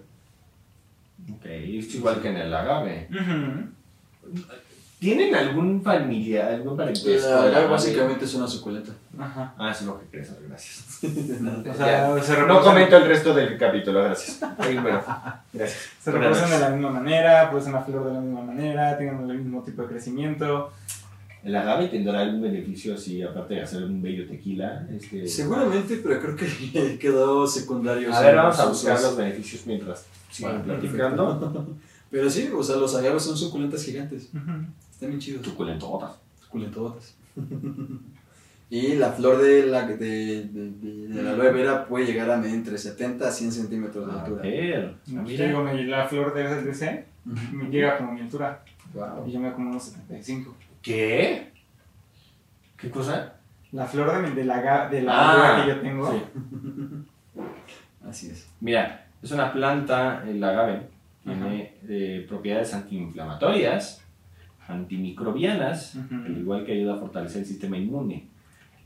[1.32, 3.08] Ok, es igual que en el agave.
[4.98, 7.28] ¿Tienen algún familiar, algún parentesco?
[7.28, 8.92] La agave básicamente es una suculenta.
[9.18, 9.54] Ajá.
[9.58, 11.00] Ah, eso es lo que crees, gracias.
[11.70, 14.42] O sea, se No comento el resto del capítulo, gracias.
[14.58, 15.02] Ahí, bueno,
[15.52, 15.90] gracias.
[16.00, 19.38] se reproducen de la misma manera, producen la flor de la misma manera, tienen el
[19.38, 20.72] mismo tipo de crecimiento.
[21.46, 24.86] ¿El agave tendrá algún beneficio así, aparte de hacer un bello tequila?
[24.90, 25.26] Este...
[25.28, 28.12] Seguramente, pero creo que quedó secundario.
[28.12, 28.72] A ver, vamos a usos.
[28.82, 31.76] buscar los beneficios mientras sigan Bueno, platicando.
[32.10, 34.30] Pero sí, o sea, los agaves son suculentas gigantes.
[34.34, 34.50] Ujú.
[34.90, 35.44] Están bien chidos.
[35.46, 36.12] Suculentotas.
[36.40, 37.16] Suculentotas.
[38.70, 42.36] y la flor de la, de, de, de- de la aloe vera puede llegar a
[42.36, 44.42] medir entre 70 a 100 centímetros de A altura.
[44.42, 45.46] ver, Yo mira.
[45.46, 47.56] digo, me- la flor de, ese Ujú.
[47.56, 48.64] me llega como mi altura.
[48.94, 49.26] Wow.
[49.28, 50.54] Y yo me como unos 75.
[50.86, 51.50] ¿Qué?
[52.76, 53.34] ¿Qué cosa?
[53.72, 55.12] La flor de, de la, de la
[55.58, 56.12] Ah, que yo tengo.
[56.12, 56.18] sí.
[58.08, 58.48] Así es.
[58.60, 60.82] Mira, es una planta, el agave,
[61.24, 64.04] tiene eh, propiedades antiinflamatorias,
[64.68, 68.28] antimicrobianas, al igual que ayuda a fortalecer el sistema inmune.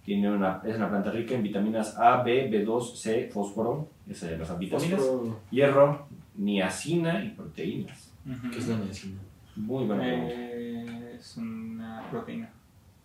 [0.02, 4.38] Tiene una, es una planta rica en vitaminas A, B, B2, C, fósforo, esas son
[4.38, 8.10] las vitaminas, Fósforo, hierro, niacina y proteínas.
[8.50, 9.18] ¿Qué es la niacina?
[9.56, 10.32] Muy buena pregunta.
[10.34, 12.50] Eh, es una proteína.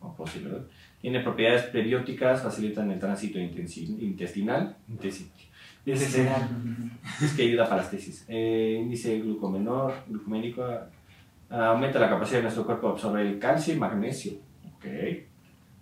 [0.01, 0.65] O posible, ¿verdad?
[1.01, 4.75] Tiene propiedades prebióticas, facilitan el tránsito intestinal.
[5.86, 6.28] este,
[7.23, 8.25] es que ayuda para las tesis.
[8.28, 10.63] Eh, índice glucomenor, glucoménico,
[11.49, 14.34] ah, aumenta la capacidad de nuestro cuerpo de absorber el calcio y magnesio.
[14.75, 14.86] Ok.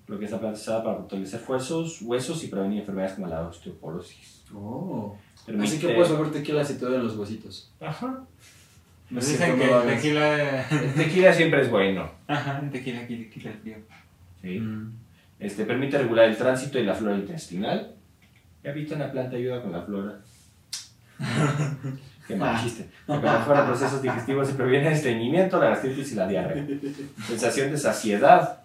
[0.08, 4.44] Lo que está pensada para fortalecer huesos, huesos y prevenir enfermedades como la osteoporosis.
[4.54, 5.16] Oh.
[5.46, 7.74] Permite- Así que puedes beber tequila si te duelen los huesitos.
[7.80, 8.08] Ajá.
[9.10, 10.62] No Nos dicen que el tequila.
[10.70, 12.10] El tequila siempre es bueno.
[12.28, 13.30] Ajá, el tequila el
[13.62, 13.78] frío.
[14.42, 14.60] ¿sí?
[14.60, 14.94] Mm.
[15.40, 17.94] Este, permite regular el tránsito y la flora intestinal.
[18.64, 20.20] Ya viste una planta ayuda con la flora.
[22.28, 22.90] Qué mal chiste.
[23.06, 26.66] Que mejora procesos digestivos y previene el estreñimiento, la gastritis y la diarrea.
[27.28, 28.60] Sensación de saciedad.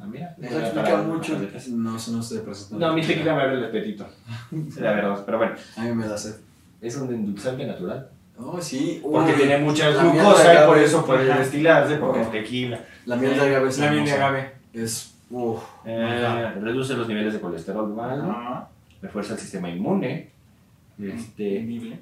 [0.00, 1.38] Ah, mira, Eso explica mucho.
[1.70, 2.76] No, eso no se presenta.
[2.76, 4.08] No, mi tequila me abre el apetito.
[4.80, 6.34] La verdad, pero bueno, A mí me da sed.
[6.80, 8.08] es un endulzante natural.
[8.38, 9.00] Oh, sí.
[9.02, 10.84] Porque Uy, tiene mucha la miel de glucosa y por agave.
[10.84, 11.40] eso puede Ajá.
[11.40, 12.22] destilarse, porque Oh.
[12.22, 12.80] es tequila.
[13.06, 14.50] La miel de agave es La miel de agave.
[14.72, 15.14] Es.
[15.30, 15.62] Uf.
[15.86, 18.68] Eh, reduce los niveles de colesterol malo,
[19.00, 20.30] refuerza el sistema inmune.
[21.02, 21.98] Este,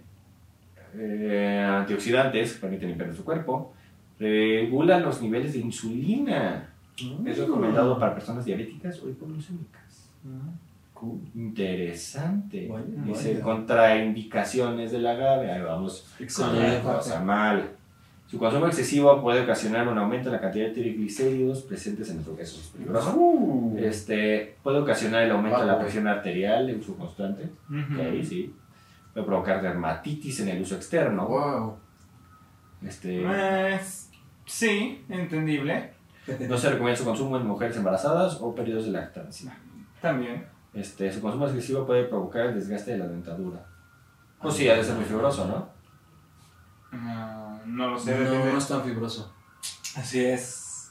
[0.96, 3.72] eh, antioxidantes que permiten limpiar su cuerpo,
[4.18, 6.68] regulan los niveles de insulina.
[7.24, 10.10] Es recomendado para personas diabéticas o hipoglucémicas.
[11.00, 11.20] Cool.
[11.34, 12.68] Interesante.
[12.68, 13.42] Vaya, Dice vaya.
[13.44, 15.50] contraindicaciones del agave.
[15.50, 16.06] Ahí vamos.
[16.16, 16.82] Con Excelente.
[16.82, 17.70] cosa mal.
[18.26, 22.36] Su consumo excesivo puede ocasionar un aumento en la cantidad de triglicéridos presentes en nuestro
[22.36, 22.60] queso.
[22.60, 23.14] Es peligroso.
[23.16, 23.76] Uh.
[23.78, 27.48] Este, puede ocasionar el aumento de la presión arterial en uso constante.
[27.68, 28.00] Ujú.
[28.00, 28.54] Ok, sí.
[29.14, 31.26] Puede provocar dermatitis en el uso externo.
[31.26, 31.76] Wow.
[32.86, 34.10] Este, Pues,
[34.46, 35.90] sí, entendible.
[36.48, 39.56] no se recomienda su consumo en mujeres embarazadas o periodos de lactancia.
[40.00, 40.44] También.
[40.74, 43.64] Este, su consumo excesivo puede provocar el desgaste de la dentadura.
[44.40, 45.68] Pues sí, ha de ser muy fibroso, ¿no?
[46.92, 49.32] Ah, no lo sé, No, no es tan fibroso.
[49.96, 50.90] Así es.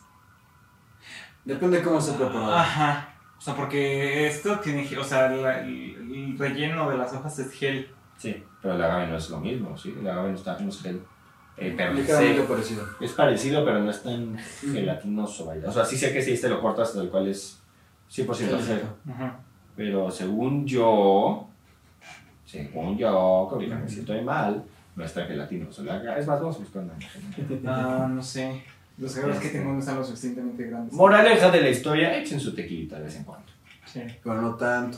[1.45, 2.53] Depende de cómo esté preparado.
[2.55, 3.15] Ajá.
[3.37, 7.51] O sea, porque esto tiene, o sea, la- el, el relleno de las hojas es
[7.51, 7.89] gel.
[8.17, 8.43] Sí.
[8.61, 9.95] Pero el agave no es lo mismo, ¿sí?
[9.97, 11.01] El agave no, está, no es gel.
[11.55, 12.85] Eh, pero sí, parecido.
[13.01, 15.67] es parecido, pero no es tan gelatinoso, vaya.
[15.67, 17.61] O sea, sí sé que si este lo cortas, tal cual es
[18.09, 18.81] 100% gel.
[19.09, 19.39] Ajá.
[19.79, 21.47] Pero según yo,
[22.45, 24.61] según yo, que ahorita me siento mal,
[24.93, 25.85] no está gelatinoso.
[25.85, 26.57] La- Es más, vamos
[26.97, 27.61] imagen.
[27.65, 28.61] Ah, no sé.
[28.97, 30.93] Los agaves que tengo no están lo suficientemente grandes.
[30.93, 33.45] Moraleja de la historia, echen su tequilita de vez en cuando.
[33.85, 34.01] Sí.
[34.21, 34.97] Pero no tanto.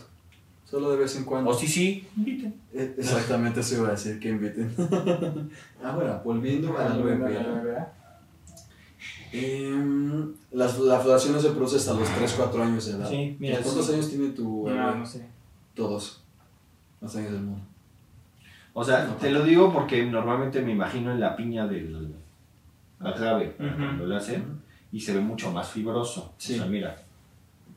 [0.65, 1.51] Solo de vez en cuando.
[1.51, 2.55] O sí, sí, inviten.
[2.73, 4.73] Eh, Exactamente eso iba a decir que inviten.
[5.83, 7.93] Ahora, volviendo a la aloe vera.
[9.33, 13.09] Em, las, la floración no se produce hasta los 3-4 años de edad.
[13.09, 13.93] Sí, mira, ¿Cuántos sí.
[13.93, 14.99] años tiene tu No, aloe?
[14.99, 15.25] no sé.
[15.73, 16.21] Todos.
[16.99, 17.65] Los años del mundo.
[18.73, 22.13] O sea, te lo digo porque normalmente me imagino en la piña del
[22.99, 23.75] agave, Ujú.
[23.77, 26.33] cuando lo hacen, y se ve mucho más fibroso.
[26.37, 26.53] Sí.
[26.55, 26.95] O sea, mira,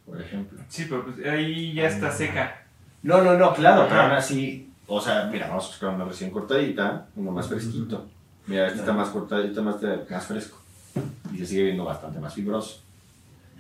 [0.07, 0.59] por ejemplo.
[0.69, 2.63] Sí, pero pues ahí ya está seca.
[3.03, 3.89] No, no, no, claro, Ajá.
[3.91, 8.07] pero aún así, o sea, mira, vamos a buscar una recién cortadita, uno más fresquito.
[8.47, 9.77] Mira, este está más cortadito, más,
[10.11, 10.59] más fresco.
[11.35, 12.81] Y se sigue viendo bastante más fibroso.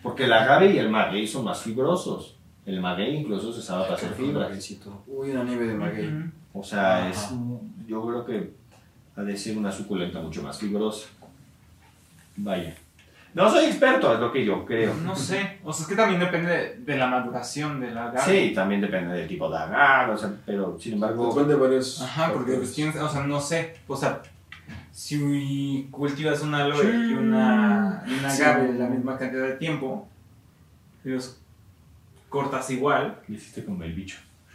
[0.02, 2.36] Porque el agave y el maguey son más fibrosos.
[2.64, 4.48] El maguey incluso se usaba para hacer fibra.
[5.06, 6.10] Uy, una nieve de maguey.
[6.52, 7.10] O sea, Ajá.
[7.10, 7.30] es,
[7.86, 8.52] yo creo que
[9.16, 11.08] ha de ser una suculenta mucho más fibrosa.
[12.36, 12.74] Vaya.
[13.34, 14.94] No soy experto, es lo que yo creo.
[14.94, 18.20] No sé, o sea, es que también depende de, la maduración del agave.
[18.20, 22.00] Sí, también depende del tipo de agar, o sea, pero sin embargo, Depende de varios.
[22.00, 22.74] Ajá, porque pues, factores.
[22.74, 24.22] tienes, o sea, no sé, o sea,
[24.94, 27.10] si cultivas una aloe Sí.
[27.10, 28.42] y una, y un Sí.
[28.42, 30.08] agave en la misma cantidad de tiempo,
[31.02, 31.40] los
[32.28, 34.18] cortas igual, me hiciste como el bicho.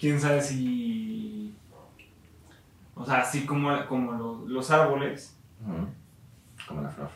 [0.00, 1.54] quién sabe si,
[2.94, 5.36] o sea, así como, como lo- los árboles.
[6.66, 7.10] Como la flor.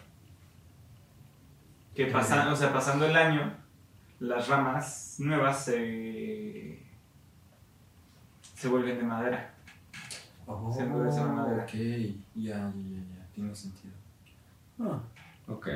[1.95, 3.53] que pasan, o sea, pasando el año,
[4.21, 6.83] las ramas nuevas se,
[8.57, 9.55] se vuelven de madera.
[10.63, 11.63] Oh, Se endurece la madera.
[11.65, 13.95] Ok, ya, ya, ya, ya, tiene sentido.
[14.81, 15.01] Ah,
[15.49, 15.69] Ok,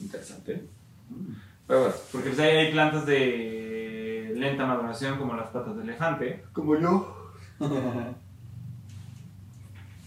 [0.00, 0.66] interesante.
[1.10, 1.32] mm.
[1.66, 6.44] Pero bueno, Porque pues, ahí hay plantas de lenta maduración como las patas de elefante,
[6.52, 7.30] Como yo.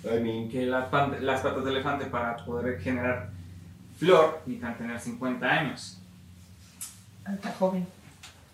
[0.04, 0.92] I mean, que las,
[1.22, 3.30] las patas de elefante para poder generar
[3.98, 6.00] flor necesitan tener 50 años.
[7.28, 7.86] está joven.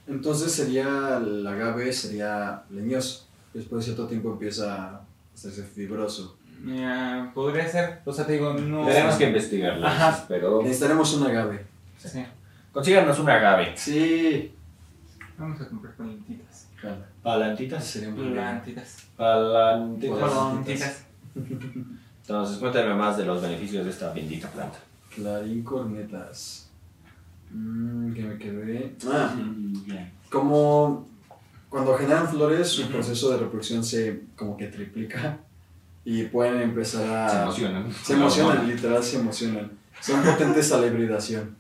[0.07, 3.27] Entonces sería el agave, sería leñoso.
[3.53, 5.01] Después de cierto tiempo empieza a
[5.33, 6.37] hacerse fibroso.
[6.65, 8.85] Eh, podría ser, o sea, te digo, no...
[8.85, 10.25] Tenemos que investigarlo, Ajá.
[10.27, 11.65] pero Necesitaremos un agave.
[11.97, 12.25] Sí.
[12.71, 13.73] consíganos un agave.
[13.75, 14.53] Sí.
[15.37, 15.93] Vamos a comprar.
[17.21, 17.83] Palantitas.
[17.85, 18.59] Sería un buen agave.
[18.61, 19.07] Plantitas.
[19.17, 20.19] Palantitas.
[20.19, 21.05] Plantitas.
[22.21, 24.77] Entonces, cuéntame más de los beneficios de esta bendita planta.
[25.13, 26.69] Clarín cornetas.
[27.51, 28.95] Mm, que me quedé.
[29.07, 29.35] Ah,
[30.29, 31.07] como
[31.73, 35.39] cuando generan flores, su proceso de reproducción se como que triplica
[36.05, 37.27] y pueden empezar a...
[37.29, 37.91] Se emocionan.
[37.91, 39.71] Se emocionan, literal se emocionan.
[39.99, 41.55] Son potentes a la hibridación.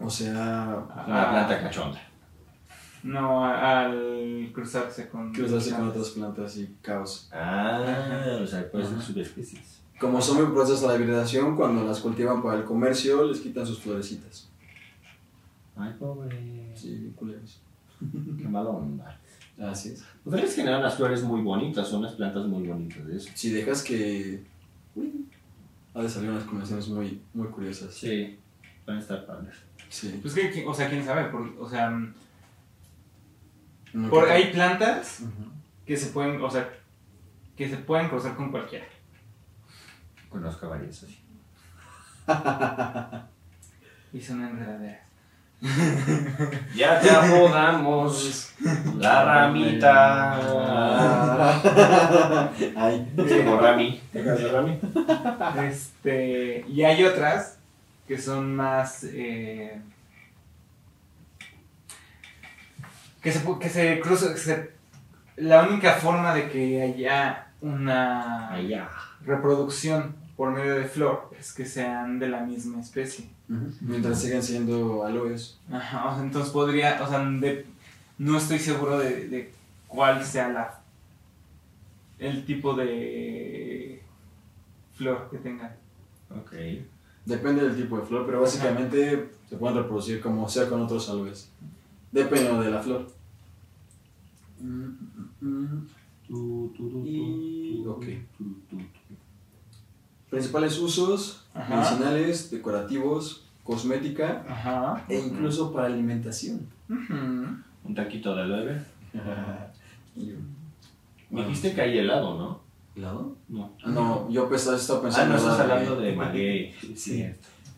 [0.00, 2.00] O sea, Una planta cachonda.
[3.02, 5.30] No, a- al cruzarse con...
[5.30, 7.28] cruzarse con otras plantas y caos.
[7.34, 9.80] Ah, o sea, puede ser subespecies.
[10.00, 13.66] Como son muy procesos a la hibridación, cuando las cultivan para el comercio, les quitan
[13.66, 14.48] sus florecitas.
[15.76, 16.72] Ay, pobre.
[16.74, 17.60] Sí, culeros.
[18.00, 19.18] Qué mala onda.
[19.58, 20.04] Así es.
[20.24, 23.30] Ustedes generan unas flores muy bonitas, son unas plantas muy bonitas de eso.
[23.34, 24.44] Si dejas que...
[24.94, 25.26] Uy,
[25.94, 27.94] ha de salir unas combinaciones muy, muy curiosas.
[27.94, 28.38] Sí,
[28.86, 29.54] van a estar padres.
[29.88, 30.18] Sí.
[30.20, 31.88] Pues que, o sea, quién sabe, por- o sea,
[33.92, 35.22] No por, hay plantas
[35.86, 36.70] que se pueden, o sea,
[37.56, 38.84] que se pueden cruzar con cualquiera.
[40.28, 41.18] Conozco varias así.
[44.12, 45.05] Y son enredaderas.
[46.74, 48.52] Ya te apodamos
[48.98, 50.36] la ramita.
[52.76, 53.12] Ay.
[53.16, 54.00] Como Rami.
[54.12, 54.78] ¿Te acuerdas de Rami?
[55.68, 57.58] Este, y hay otras
[58.06, 59.04] que son más.
[59.04, 59.80] eh,
[63.22, 64.70] que se, que se que se-
[65.36, 68.88] la única forma de que haya una Allá.
[69.24, 73.28] reproducción por medio de flor es que sean de la misma especie.
[73.80, 75.58] Mientras sigan siendo aloes.
[75.70, 77.02] Ajá, o sea, entonces podría.
[77.02, 77.64] O sea, de-
[78.18, 79.52] no estoy seguro de, de
[79.88, 80.80] cuál sea la.
[82.18, 84.02] el tipo de
[84.94, 85.74] flor que tengan.
[86.30, 86.52] Ok.
[87.24, 91.50] Depende del tipo de flor, pero básicamente se pueden reproducir como sea con otros aloes.
[92.12, 93.06] Dependiendo de la flor.
[94.60, 94.88] Mm,
[95.40, 95.86] mm, mm.
[97.06, 98.04] Y- ok.
[100.30, 101.74] Principales usos, Ajá.
[101.76, 105.04] medicinales, decorativos, cosmética Ajá.
[105.08, 106.66] e incluso para alimentación.
[106.88, 108.80] Un taquito de aloe.
[110.16, 110.34] Y-
[111.30, 112.60] Dijiste que hay helado, ¿no?
[112.96, 113.36] ¿Helado?
[113.48, 113.72] No.
[113.84, 116.72] Ah, No, yo pensaba, estaba Ah, pensando no estás hablando de maguey.
[116.96, 117.26] Sí.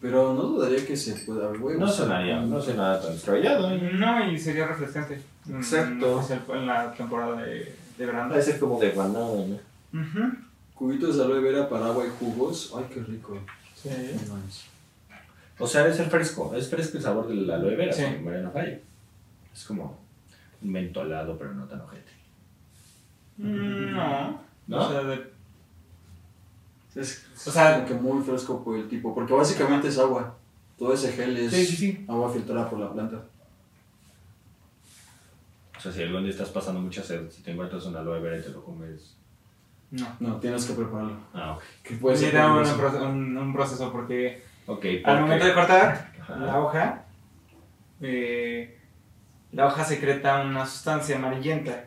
[0.00, 1.78] Pero no dudaría que se pueda huevos.
[1.78, 3.76] No sonaría, no sonaría tan estrellado.
[3.76, 5.20] No, y sería refrescante.
[5.46, 6.20] Mm, Exacto.
[6.20, 8.30] especial En la temporada de, de verano.
[8.30, 10.00] Debe ser como de guanada, ¿no?
[10.00, 10.32] Ujú.
[10.78, 12.72] Cubitos de aloe vera para agua y jugos.
[12.76, 13.36] Ay, qué rico.
[13.74, 13.88] Sí.
[15.58, 16.54] O sea, debe ser fresco.
[16.54, 18.02] Es fresco el sabor de la aloe vera, Sí.
[18.04, 18.22] sí.
[18.24, 18.78] no falla.
[19.52, 19.98] Es como
[20.62, 22.12] un mentolado, pero no tan ojete.
[23.38, 24.40] No.
[24.68, 24.86] ¿No?
[24.86, 25.38] O sea, de-
[26.94, 29.14] Es O sea- como que muy fresco por el tipo.
[29.14, 30.36] Porque básicamente es agua.
[30.76, 32.04] Todo ese gel es Sí, sí, sí.
[32.08, 33.22] agua filtrada por la planta.
[35.76, 38.38] O sea, si algún día estás pasando mucha sed, si te encuentras una aloe vera
[38.38, 39.14] y te lo comes.
[39.90, 40.06] No.
[40.20, 41.16] No, tienes que prepararlo.
[41.34, 41.62] Ah, ok.
[41.82, 42.98] Que puede ser Necesita un, peligroso.
[42.98, 46.36] proce- un- un proceso porque Ok, al porque- momento de cortar Ajá.
[46.36, 47.04] la hoja,
[48.00, 48.78] eh,
[49.52, 51.86] la hoja secreta una sustancia amarillenta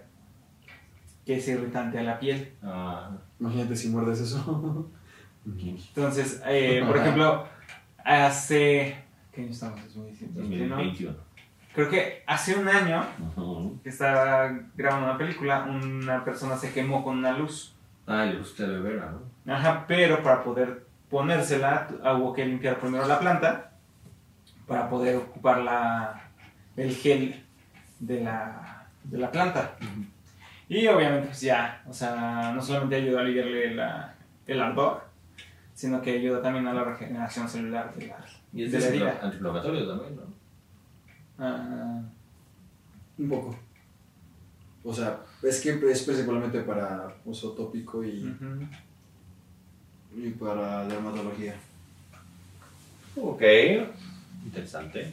[1.25, 2.53] que es irritante a la piel.
[2.63, 4.89] Ah, Imagínate si muerdes eso.
[5.45, 7.47] Entonces, eh, por ejemplo,
[8.03, 8.95] hace
[9.31, 9.79] ¿Qué año estamos?
[9.95, 10.75] 2021.
[10.75, 11.15] 2021.
[11.73, 13.03] Creo que hace un año
[13.81, 17.73] que estaba grabando una película, una persona se quemó con una luz.
[18.11, 19.11] Ah, le gusta de vera,
[19.45, 19.53] ¿no?
[19.53, 21.87] Ajá, pero para poder ponérsela
[22.17, 23.71] hubo que limpiar primero la planta
[24.67, 26.29] para poder ocupar la,
[26.77, 27.43] el gel
[27.99, 29.75] de la, de la planta.
[30.69, 34.15] Y obviamente pues ya, o sea, no solamente ayuda a aliviarle la-
[34.47, 35.03] el ardor,
[35.73, 38.17] sino que ayuda también a la regeneración celular de la,
[38.53, 39.19] Y es de la herida.
[39.21, 40.23] antiinflamatorio también, ¿no?
[41.39, 42.01] Ah,
[43.17, 43.55] Un poco.
[44.83, 48.35] O sea, es que es principalmente para uso tópico y,
[50.15, 51.55] y para dermatología.
[53.15, 53.41] Ok,
[54.45, 55.11] interesante.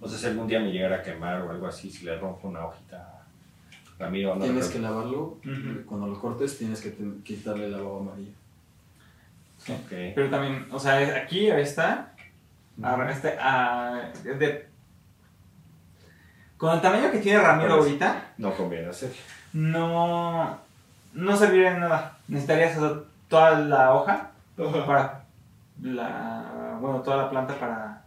[0.00, 2.48] O sea, si algún día me llegara a quemar o algo así, si le rompo
[2.48, 3.24] una hojita,
[3.98, 5.84] Ramiro, no tienes que lavarlo, Ujú.
[5.86, 6.92] cuando lo cortes tienes que
[7.24, 8.32] quitarle la baba amarilla.
[9.58, 9.72] Sí.
[9.72, 9.88] Ok.
[10.14, 12.14] Pero también, o sea, aquí está,
[12.82, 14.66] a- este, a- de-
[16.62, 19.12] con el tamaño que tiene Ramiro Pues- ahorita, No conviene hacer.
[19.52, 20.56] no,
[21.12, 22.16] no serviría de nada.
[22.28, 24.30] Necesitarías hacer toda la hoja
[24.86, 25.24] para
[25.82, 28.04] la, bueno, toda la planta para...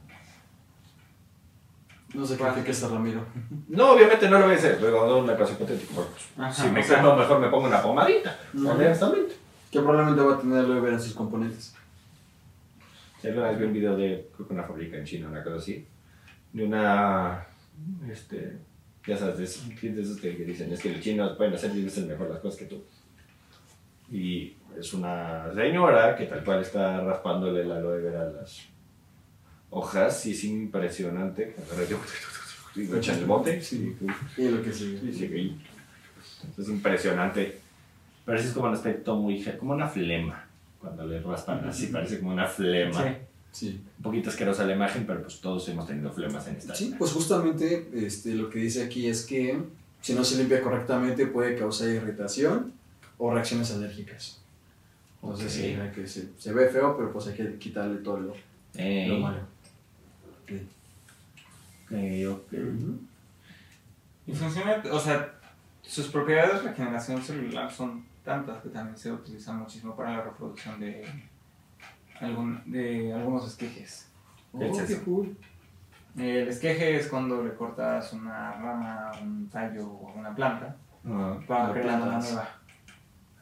[2.14, 3.26] No sacrifiques a Ramiro.
[3.68, 5.94] No, obviamente no lo voy a hacer, pero no una cosa hipotética.
[5.94, 8.70] Pues, si me o sea- quemo, mejor me pongo una pomadita, Ujú.
[8.70, 9.36] honestamente.
[9.70, 11.76] Que probablemente va a tener aloe vera en sus componentes.
[13.20, 15.58] Si alguna vez vi un video de creo que una fábrica en China, una cosa
[15.58, 15.86] así,
[16.54, 17.46] de una,
[18.10, 18.58] este,
[19.06, 22.06] ya sabes, de esos que, que dicen, es que los chinos pueden hacer 10 veces
[22.06, 22.84] mejor las cosas que tú.
[24.12, 28.68] Y es una señora que tal cual está raspándole la aloe vera a las
[29.70, 31.56] hojas y es impresionante.
[32.76, 33.62] Y lo echa en el bote.
[33.62, 33.96] Sí.
[34.38, 35.00] Y lo que sigue.
[35.00, 35.58] sí, sí.
[36.58, 37.60] Es impresionante.
[38.26, 40.46] Parece como un aspecto muy, como una flema.
[40.80, 43.18] Cuando le raspan así, parece como una flema.
[43.56, 43.80] Sí.
[44.00, 46.76] Un poquito asquerosa la imagen, pero pues todos hemos tenido flemas en esta.
[46.76, 49.58] Sí, pues justamente este, lo que dice aquí es que
[50.02, 52.74] si no se limpia correctamente puede causar irritación
[53.18, 54.42] o reacciones alérgicas.
[55.22, 55.52] Entonces Ok.
[55.54, 58.34] sí, hay que se, se ve feo, pero pues hay que quitarle todo lo,
[58.76, 59.40] Ey, lo malo.
[60.44, 60.60] ok,
[62.30, 62.54] ok.
[64.28, 65.34] Y funciona, o sea,
[65.82, 70.80] sus propiedades de regeneración celular son tantas que también se utilizan muchísimo para la reproducción
[70.80, 71.06] de,
[72.22, 74.12] algún, de algunos esquejes.
[74.58, 75.38] ¿Qué es Oh, qué cool.
[76.18, 81.74] El esqueje es cuando le cortas una rama, un tallo o una planta Ah, para
[81.74, 82.32] crear una plantas.
[82.32, 82.50] nueva.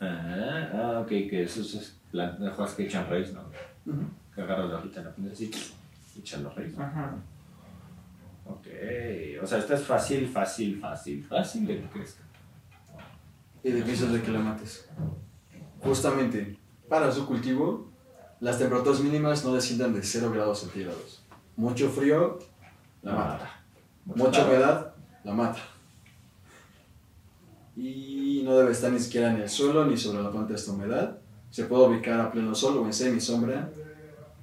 [0.01, 3.41] ah, ah, ok, que eso es las hojas que echan raíz, ¿no?
[3.85, 4.03] Ujú.
[4.33, 5.51] Que agarras la hojita, la pones así
[6.15, 6.77] y echan los raíz.
[6.79, 7.15] Ajá.
[8.45, 8.67] Ok,
[9.41, 12.23] o sea, esta es fácil, fácil, fácil, fácil de que crezca.
[13.63, 14.89] Y difícil de que la mates.
[15.79, 16.57] Justamente,
[16.89, 17.92] para su cultivo,
[18.43, 21.21] las temperaturas mínimas no desciendan de 0 grados centígrados.
[21.55, 22.39] Mucho frío,
[23.01, 23.63] la mata.
[24.03, 24.47] Mucha calor.
[24.47, 25.59] humedad, la mata.
[27.77, 31.17] Y no debe estar ni siquiera en el suelo ni sobre la planta esta humedad.
[31.51, 33.69] Se puede ubicar a pleno sol o en semisombra.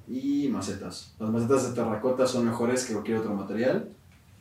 [0.07, 1.13] Y macetas.
[1.19, 3.87] Las macetas de terracota son mejores que cualquier otro material.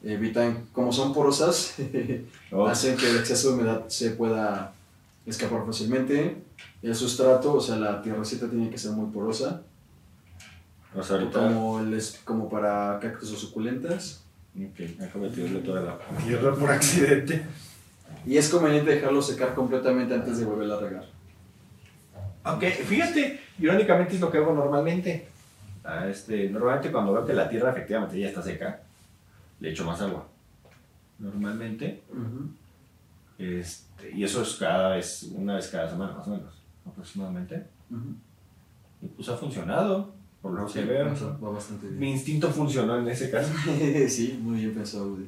[0.02, 1.74] Evitan, como son porosas,
[2.50, 4.72] Oh, hacen que el exceso de humedad se pueda
[5.26, 6.38] escapar fácilmente.
[6.82, 9.62] El sustrato, o sea, la tierracita tiene que ser muy porosa,
[10.94, 11.40] o sea, ahorita.
[11.40, 14.24] como, el como para cactus o suculentas.
[14.56, 17.44] Ok, de tirarle toda la tierra por accidente.
[18.26, 21.04] Y es conveniente dejarlo secar completamente antes de volverla a regar.
[22.44, 25.28] Ok, fíjate, irónicamente es lo que hago normalmente.
[25.84, 28.80] Ah, este, normalmente cuando veo que la tierra efectivamente ya está seca,
[29.60, 30.26] le echo más agua.
[31.18, 32.02] Normalmente.
[33.40, 36.54] Este, y eso es cada vez, una vez cada semana más o menos,
[36.86, 37.66] aproximadamente.
[39.02, 40.12] Y pues ha funcionado,
[40.42, 41.06] por lo que veo.
[41.06, 42.12] Va va bastante Mi bien.
[42.12, 43.52] instinto funcionó en ese caso.
[44.08, 45.26] sí, muy bien pensado, Woody.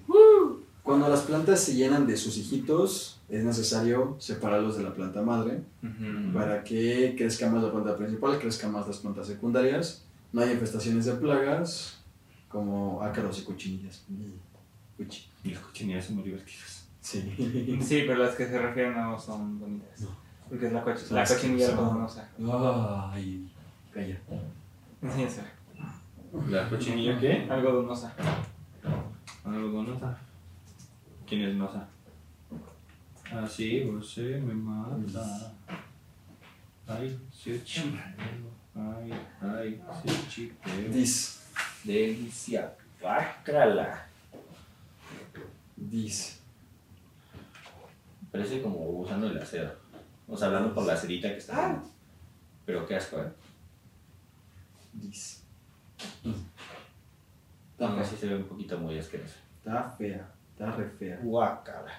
[0.82, 5.62] Cuando las plantas se llenan de sus hijitos, es necesario separarlos de la planta madre
[6.34, 11.04] para que crezca más la planta principal, crezcan más las plantas secundarias, no hay infestaciones
[11.06, 11.98] de plagas
[12.48, 14.04] como ácaros y cochinillas.
[14.96, 15.28] Cuchi.
[15.44, 16.82] Y las cochinillas son muy divertidas.
[17.03, 17.78] Sí.
[17.82, 20.00] Sí, pero las que se refieren no son bonitas.
[20.00, 20.09] No.
[20.48, 22.28] Porque es la, coche, la cochinilla algodonosa.
[23.12, 23.50] Ay,
[23.92, 24.18] calla.
[25.03, 25.48] Enséñasela.
[26.48, 27.46] ¿La cochinilla qué?
[27.50, 28.14] Algodonosa.
[29.44, 30.18] Algo nota.
[31.26, 31.88] ¿Quién es Nosa?
[33.30, 35.53] Ah, sí, você me mata.
[36.86, 37.80] Ay, se te
[38.74, 39.82] Ay, ay,
[40.28, 40.92] se pego.
[40.92, 41.40] Dis.
[41.84, 42.74] Delícia.
[43.03, 44.07] Bácala.
[45.76, 46.41] Dis.
[48.33, 49.70] Parece como usando el acero.
[50.26, 51.83] O sea, hablando por la cerita que está.
[52.64, 53.28] Pero qué asco, ¿eh?
[54.95, 55.43] Dis.
[57.72, 58.05] Está No, fea.
[58.05, 59.35] sí se ve un poquito muy asqueroso.
[59.59, 60.28] Está fea.
[60.53, 61.18] Está re fea.
[61.22, 61.93] Guácala.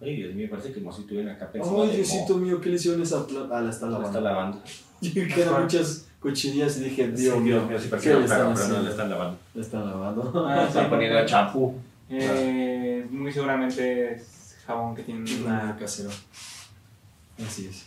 [0.00, 3.04] Ay, Dios mío, parece como si tuviera acá Ay, Diosito mío, ¿qué le hicieron a
[3.04, 3.58] esa planta?
[3.58, 4.08] Ah, la está La lavando.
[4.08, 4.62] está lavando.
[5.00, 7.90] Yo vi que eran muchas cochinías y dije, Dios Sí, mío, Dios mío, sí ¿qué
[7.90, 8.82] parece le un están haciendo?
[8.82, 9.38] le están lavando.
[9.54, 10.46] La están lavando.
[10.48, 11.78] Ah, Están poniendo champú.
[12.08, 15.76] Eh, muy seguramente es jabón que tiene Nada una...
[15.76, 16.10] casero.
[17.46, 17.86] Así es.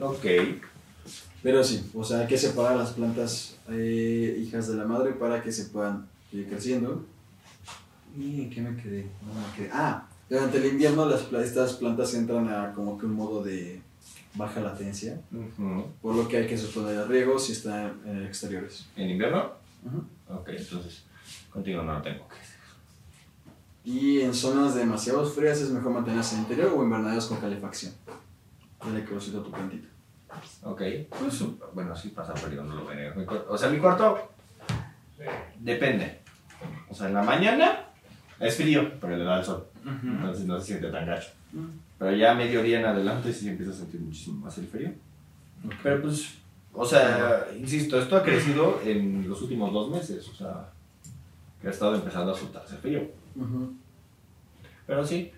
[0.00, 0.24] Ok.
[1.42, 5.42] Pero sí, o sea, hay que separar las plantas eh, hijas de la madre para
[5.42, 7.04] que se puedan ir creciendo.
[8.18, 9.06] ¿Y en qué me quedé?
[9.22, 9.70] No me quedé.
[9.72, 13.80] Ah, durante el invierno las, estas plantas entran a como que un modo de
[14.34, 15.86] baja latencia, Ujú.
[16.02, 18.86] por lo que hay que suspender riego si están en exteriores.
[18.96, 19.52] ¿En invierno?
[19.84, 20.04] Ujú.
[20.40, 21.04] Ok, entonces,
[21.56, 22.26] contigo no lo tengo
[23.84, 27.92] Y en zonas demasiado frías es mejor mantenerse en interior o invernaderos con calefacción.
[28.84, 29.88] Dale que tu plantita.
[30.62, 30.82] Ok,
[31.18, 31.42] pues
[31.72, 34.30] bueno, sí pasa frío, no lo a cuarto- O sea, mi cuarto
[35.60, 36.20] depende.
[36.90, 37.86] O sea, en la mañana
[38.40, 39.66] es frío, porque le da el sol.
[39.84, 41.30] Entonces no se siente tan gacho.
[41.98, 44.90] Pero ya a mediodía en adelante sí empieza a sentir muchísimo más el frío.
[45.82, 46.34] Pero pues,
[46.72, 50.28] o sea, insisto, esto ha crecido en los últimos dos meses.
[50.28, 50.70] O sea,
[51.68, 53.00] ha estado empezando a soltarse el frío.
[53.36, 53.72] Ujú.
[54.86, 55.32] Pero sí,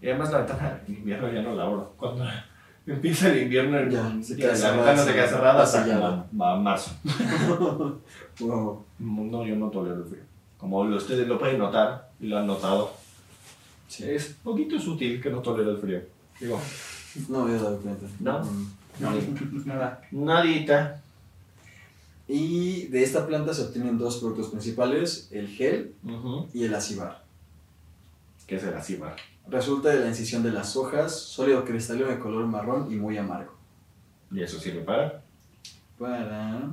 [0.00, 1.92] y además la ventana en invierno ya no la abro.
[1.96, 2.24] Cuando
[2.86, 6.26] empieza el invierno, el- Ya, se la queda cerrada, ventana se queda cerrada hasta sellada.
[6.30, 6.90] como a, a marzo.
[8.40, 8.84] Wow.
[8.98, 10.22] No, yo no tolero el frío.
[10.58, 12.92] Como ustedes lo pueden notar y lo han notado,
[13.86, 14.04] Sí.
[14.10, 16.00] es poquito sutil que no tolero el frío.
[16.40, 16.60] Digo,
[17.28, 18.06] No me había dado cuenta.
[18.20, 18.40] No.
[18.40, 18.72] Mm.
[19.00, 19.10] No,
[19.66, 20.00] nada.
[20.10, 21.00] nadita.
[22.26, 25.94] Y de esta planta se obtienen dos productos principales, el gel
[26.52, 27.24] y el acibar.
[28.46, 29.14] ¿Qué será así, va?
[29.46, 33.52] Resulta de la incisión de las hojas, sólido cristalino de color marrón y muy amargo.
[34.30, 35.22] ¿Y eso sirve para?
[35.98, 36.70] Para...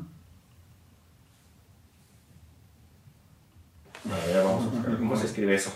[4.04, 4.97] A ver, vamos a buscar.
[4.97, 5.72] ¿Cómo se escribe eso?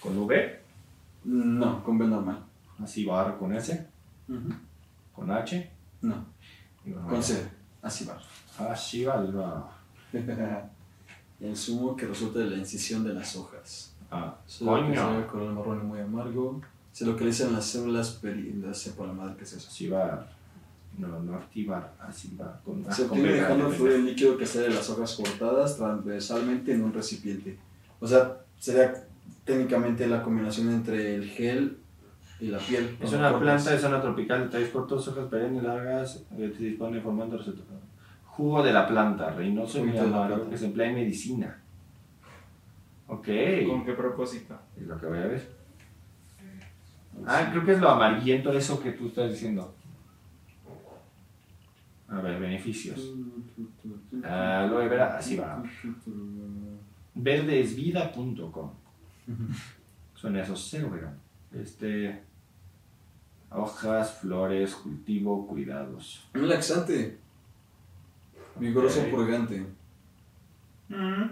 [0.00, 0.60] ¿Con V?
[1.24, 2.44] No, con B normal.
[2.82, 3.86] Así bar con S,
[5.14, 5.70] con H.
[6.00, 6.26] No,
[7.08, 7.22] con.
[7.22, 7.48] C,
[7.80, 8.20] acibar.
[8.70, 9.20] Así va.
[9.22, 9.70] va.
[11.40, 13.94] el zumo que resulta de la incisión de las hojas.
[14.10, 15.18] Ah, coño.
[15.18, 16.60] de color marrón y muy amargo.
[16.92, 18.52] Se localiza en las células peri...
[18.54, 19.70] No sé por la madre qué es eso.
[20.98, 21.94] No, no activar.
[21.98, 22.60] Así va.
[22.62, 26.74] Con, ah, Se obtiene dejando fluir el líquido que sale de las hojas cortadas transversalmente
[26.74, 27.58] en un recipiente.
[27.98, 29.06] O sea, sería
[29.44, 31.78] técnicamente la combinación entre el gel
[32.38, 32.98] y la piel.
[33.00, 33.40] Es una cortas.
[33.40, 37.64] planta de zona tropical, tallos cortos, hojas perennes largas, que se dispone formando recetas.
[38.42, 41.60] Jugo de la planta, reinoso y muy amargo, que se emplea en medicina.
[43.06, 43.28] Ok,
[43.68, 44.58] ¿Con qué propósito?
[44.76, 45.48] es lo que voy a ver.
[47.24, 49.72] Ah, creo que es lo amarillento eso que tú estás diciendo.
[52.08, 53.12] A ver, beneficios.
[54.24, 55.62] Ah, aloe vera, así va.
[57.14, 58.72] Verdesvida.com.
[60.16, 61.16] Suena eso, cero vegano.
[61.52, 62.24] Este.
[63.52, 66.28] Hojas, flores, cultivo, cuidados.
[66.34, 67.21] Un laxante.
[68.58, 69.10] Vigoroso Ok.
[69.10, 69.66] purgante.
[70.88, 71.22] Mm,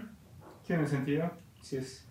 [0.65, 1.31] ¿Tiene sentido?
[1.61, 2.05] Sí es.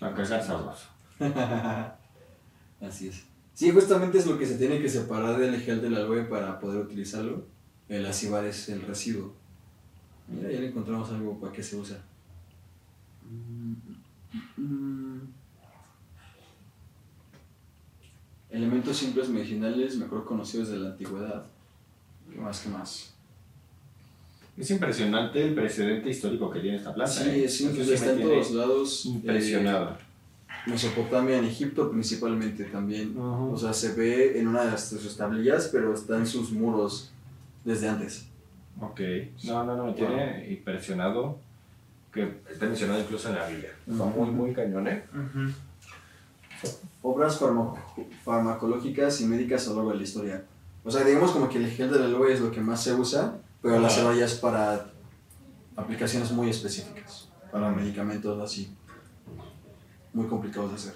[0.00, 0.88] A cagar sabroso.
[2.80, 3.24] Así es.
[3.52, 6.80] Sí, justamente es lo que se tiene que separar del gel del aloe para poder
[6.80, 7.44] utilizarlo.
[7.88, 9.34] El acibar es el residuo.
[10.28, 11.98] Mira, ya le encontramos algo para qué se usa.
[18.50, 21.46] Elementos simples medicinales mejor conocidos de la antigüedad.
[22.32, 22.60] ¿Qué más?
[22.60, 23.14] ¿Qué más?
[24.56, 27.12] Es impresionante el precedente histórico que tiene esta planta.
[27.12, 27.48] Sí, ¿eh?
[27.48, 29.06] sí, pues está en todos lados.
[29.06, 29.90] Impresionado.
[29.92, 29.96] Eh,
[30.66, 33.16] Mesopotamia, en Egipto principalmente también.
[33.16, 33.52] Ujú.
[33.52, 37.10] O sea, se ve en una de sus tablillas, pero está en sus muros
[37.64, 38.26] desde antes.
[38.80, 39.00] Ok.
[39.44, 41.38] No, no, no, me tiene impresionado
[42.12, 43.70] que está mencionado incluso en la Biblia.
[43.88, 44.20] Está Ujú.
[44.24, 45.04] muy, muy cañón, ¿eh?
[45.14, 45.52] Ujú.
[47.02, 47.74] Obras farma-
[48.24, 50.44] farmacológicas y médicas a lo largo de la historia.
[50.84, 53.36] O sea, digamos como que el gel del aloe es lo que más se usa,
[53.62, 54.86] pero la cebolla es para
[55.76, 58.74] aplicaciones muy específicas, para medicamentos así,
[60.12, 60.94] muy complicados de hacer.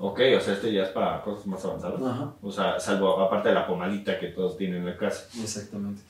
[0.00, 2.00] Ok, o sea, este ya es para cosas más avanzadas.
[2.00, 5.26] Ajá, O sea, salvo aparte de la pomadita que todos tienen en la casa.
[5.42, 6.02] exactamente.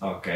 [0.00, 0.28] Ok.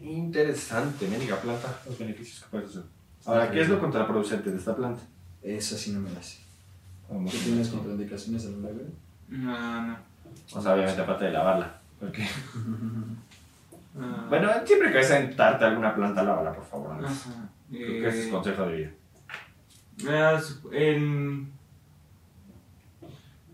[0.00, 2.82] Interesante, médica planta, los beneficios que puedes hacer.
[3.24, 5.00] Ahora, ¿qué es lo contraproducente de esta planta?
[5.42, 6.38] Esa sí no me la sé.
[7.12, 8.92] ¿Tú tienes contraindicaciones al aloe?
[9.28, 9.96] No, no.
[10.54, 11.80] O sea, obviamente aparte de lavarla.
[12.00, 12.26] Porque...
[13.94, 16.92] Ah, Bueno, siempre que vayas a untarte alguna planta, lávala, por favor.
[16.92, 17.26] antes.
[17.26, 17.46] Ajá.
[17.70, 18.90] Creo que ese es Eh, consejo de vida.
[20.08, 20.40] ah,
[20.72, 21.52] en-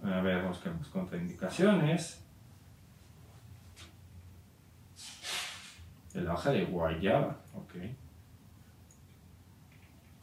[0.05, 2.21] A ver, busquemos contraindicaciones.
[6.15, 7.75] De la hoja de guayaba, ok.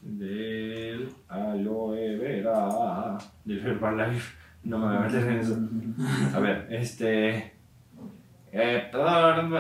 [0.06, 3.18] Del aloe vera.
[3.44, 4.38] Del Herbalife.
[4.64, 5.58] No me voy a meter en eso.
[6.34, 7.54] A ver, este.
[8.52, 9.52] Eh, perdón,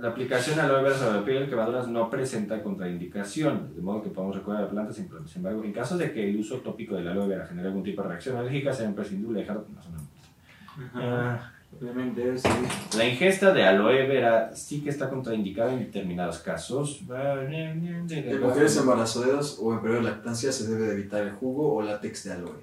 [0.00, 4.62] la aplicación aloe vera sobre piel quemaduras no presenta contraindicación, de modo que podemos recordar
[4.62, 5.28] la planta sin problema.
[5.28, 7.84] Sin embargo, en caso de que el uso tópico de la aloe vera genere algún
[7.84, 10.92] tipo de reacción alérgica, será imprescindible dejar no, no.
[10.94, 12.48] Ah, Obviamente, sí.
[12.96, 17.00] la ingesta de aloe vera sí que está contraindicada en determinados casos.
[17.08, 21.82] En mujeres embarazadas o en periodo de lactancia se debe de evitar el jugo o
[21.82, 22.62] látex de aloe.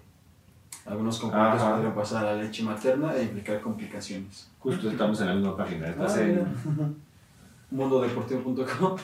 [0.85, 1.73] Algunos componentes Ajá.
[1.73, 4.49] podrían pasar a la leche materna e implicar complicaciones.
[4.59, 5.89] Justo estamos en la misma página.
[5.89, 6.95] Estás Ah, en-.
[7.71, 8.97] Mundodeportivo.com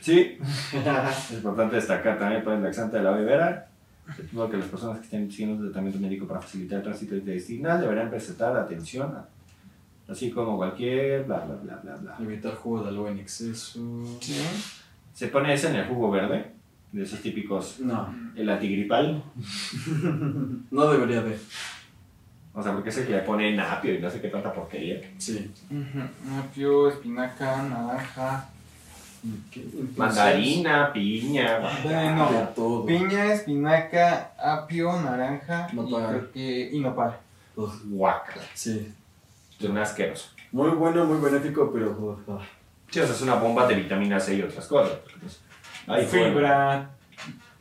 [0.00, 3.66] Sí, es importante destacar también para el laxante de la aloe vera.
[4.16, 7.14] De modo que las personas que estén siguiendo un tratamiento médico para facilitar el tránsito
[7.16, 9.28] intestinal deberán prestar atención, a-
[10.10, 12.16] así como cualquier bla bla bla bla bla.
[12.20, 13.78] Evitar jugo de aloe en exceso.
[14.20, 14.42] Sí.
[15.14, 16.52] Se pone ese en el jugo verde,
[16.92, 19.22] de esos típicos, No, el antigripal,
[20.70, 21.38] no debería de.
[22.52, 25.00] o sea, porque ese que le pone apio y no sé qué tanta porquería.
[25.18, 25.50] Sí.
[25.70, 26.38] Ujú.
[26.40, 28.48] Apio, espinaca, naranja.
[29.96, 32.86] Mandarina, piña, Bueno, De todo.
[32.86, 36.30] piña, espinaca, apio, naranja y Nopal.
[36.32, 37.16] que y nopal.
[37.56, 38.34] Uf, guaca.
[38.54, 38.92] Sí.
[39.58, 40.30] Es un asqueroso.
[40.52, 42.18] Muy bueno, muy benéfico, pero.
[42.28, 42.38] ah.
[42.90, 44.98] Sí, o sea, es una bomba de vitamina C y otras cosas.
[45.20, 45.40] pues.
[46.08, 46.90] Fibra,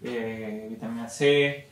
[0.04, 1.68] eh, vitamina C.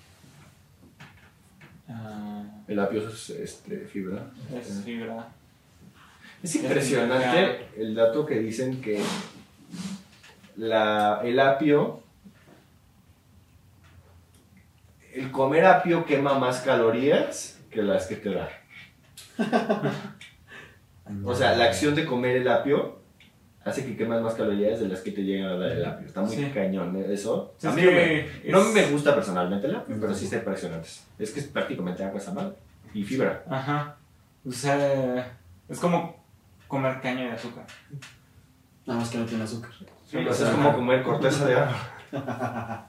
[1.89, 4.25] ah, El apio es este, fibra.
[4.53, 5.27] es fibra.
[6.43, 9.01] Es impresionante el dato que dicen que
[10.55, 12.01] la, el apio,
[15.13, 18.49] el comer apio quema más calorías que las que te da.
[21.23, 22.97] O sea, la acción de comer el apio
[23.63, 26.07] hace que quemas más calorías de las que te llegan a dar el apio.
[26.07, 26.51] Está muy Sí.
[26.53, 27.05] cañón ¿eh?
[27.13, 27.53] eso.
[27.57, 30.37] Es A mí no me, no es- me gusta personalmente el apio, pero sí está
[30.37, 30.87] impresionante.
[31.19, 32.55] Es que es prácticamente agua madre.
[32.93, 33.43] Y fibra.
[33.49, 33.97] Ajá.
[34.47, 35.31] O sea,
[35.67, 36.23] es como
[36.67, 37.65] comer caña de azúcar.
[38.87, 39.69] Nada más que no tiene azúcar.
[40.09, 41.75] Sí, o sea, es como comer corteza de árbol.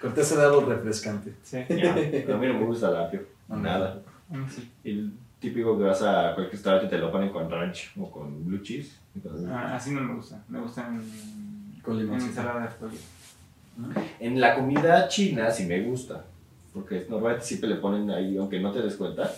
[0.00, 1.34] Corteza de árbol refrescante.
[1.42, 1.58] Sí.
[1.68, 3.22] Pero a mí no me gusta el apio.
[3.48, 4.00] Nada.
[4.48, 4.70] Sí.
[4.84, 8.44] El típico que vas a cualquier restaurante y te lo ponen con ranch o con
[8.46, 8.96] blue cheese.
[9.14, 10.42] Entonces, Ah, así no me gusta.
[10.48, 12.98] Me gusta en, Con en ensalada de pollo.
[14.20, 16.24] En la comida china sí me gusta.
[16.72, 19.30] Porque normalmente siempre le ponen ahí, aunque no te des cuenta,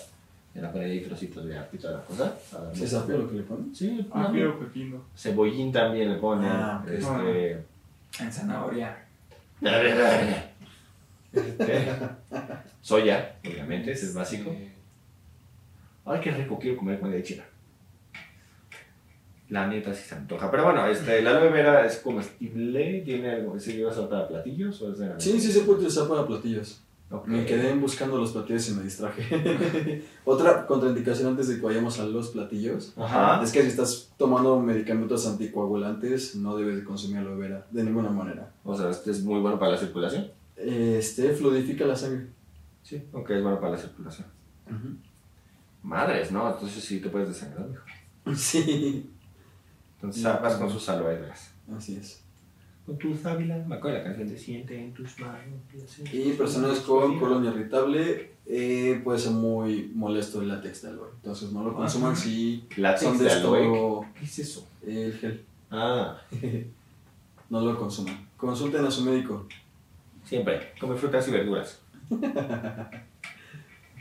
[0.55, 2.35] le van a poner ahí trocitos de apio y toda la cosa.
[2.51, 3.75] para darle- ¿Sí es apio lo que le ponen?
[3.75, 5.03] Sí, Ah, pepino.
[5.17, 6.49] Cebollín también le ponen.
[6.51, 7.53] Ah, este,
[8.21, 8.97] En zanahoria.
[11.33, 11.87] este,
[12.81, 14.55] soya, obviamente, ese es básico.
[16.07, 17.43] Ay, qué rico, quiero comer comida china.
[19.49, 20.51] La neta sí se antoja.
[20.51, 24.29] Pero bueno, este, la aloe vera es comestible, tiene algo, ¿se lleva a usar para
[24.29, 26.81] platillos o es de Sí, sí se puede utilizar para platillos.
[27.27, 30.03] Me quedé buscando los platillos y me distraje.
[30.25, 33.41] Otra contraindicación antes de que vayamos a los platillos Ajá.
[33.43, 38.11] es que si estás tomando medicamentos anticoagulantes no debes de consumir aloe vera de ninguna
[38.11, 38.53] manera.
[38.65, 40.29] O sea, este es muy bueno para la circulación.
[40.57, 42.27] Este fluidifica la sangre.
[42.83, 43.01] Sí.
[43.13, 44.27] Ok, es bueno para la circulación.
[45.83, 46.51] Madres, ¿no?
[46.51, 47.83] Entonces sí te puedes desangrar, mijo.
[48.37, 49.11] Sí,
[49.97, 51.53] Entonces vas con sus aloe veras.
[51.77, 52.24] así es.
[52.87, 53.67] Con tus sábilas.
[53.67, 55.61] Me acuerdo de la canción de Siente en tus manos.
[56.13, 61.09] Y personas con colon irritable eh, puede ser muy molesto el látex de aloe.
[61.17, 62.21] Entonces no lo consuman Ajá.
[62.21, 62.67] si
[63.01, 64.69] son de esto ¿Qué es eso?
[64.87, 65.45] el gel.
[65.71, 66.19] Ah,
[67.51, 68.27] No lo consuman.
[68.37, 69.47] Consulten a su médico.
[70.25, 70.73] siempre.
[70.81, 71.81] Come frutas y verduras.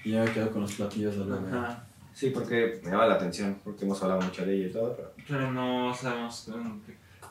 [0.06, 1.48] Y ya me quedo con los platillos de aloe.
[1.48, 1.86] Ajá.
[2.14, 5.14] Sí, porque me llama la atención, porque hemos hablado mucho de ella y todo, pero
[5.28, 6.50] Pero no sabemos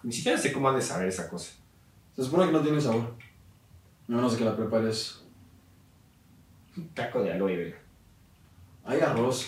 [0.02, 1.52] ni siquiera sé cómo ha de saber esa cosa.
[2.16, 3.14] Se supone que no tiene sabor.
[4.08, 5.22] A menos de que la prepares.
[6.76, 7.76] Un taco de aloe vera.
[8.84, 9.46] Hay arroz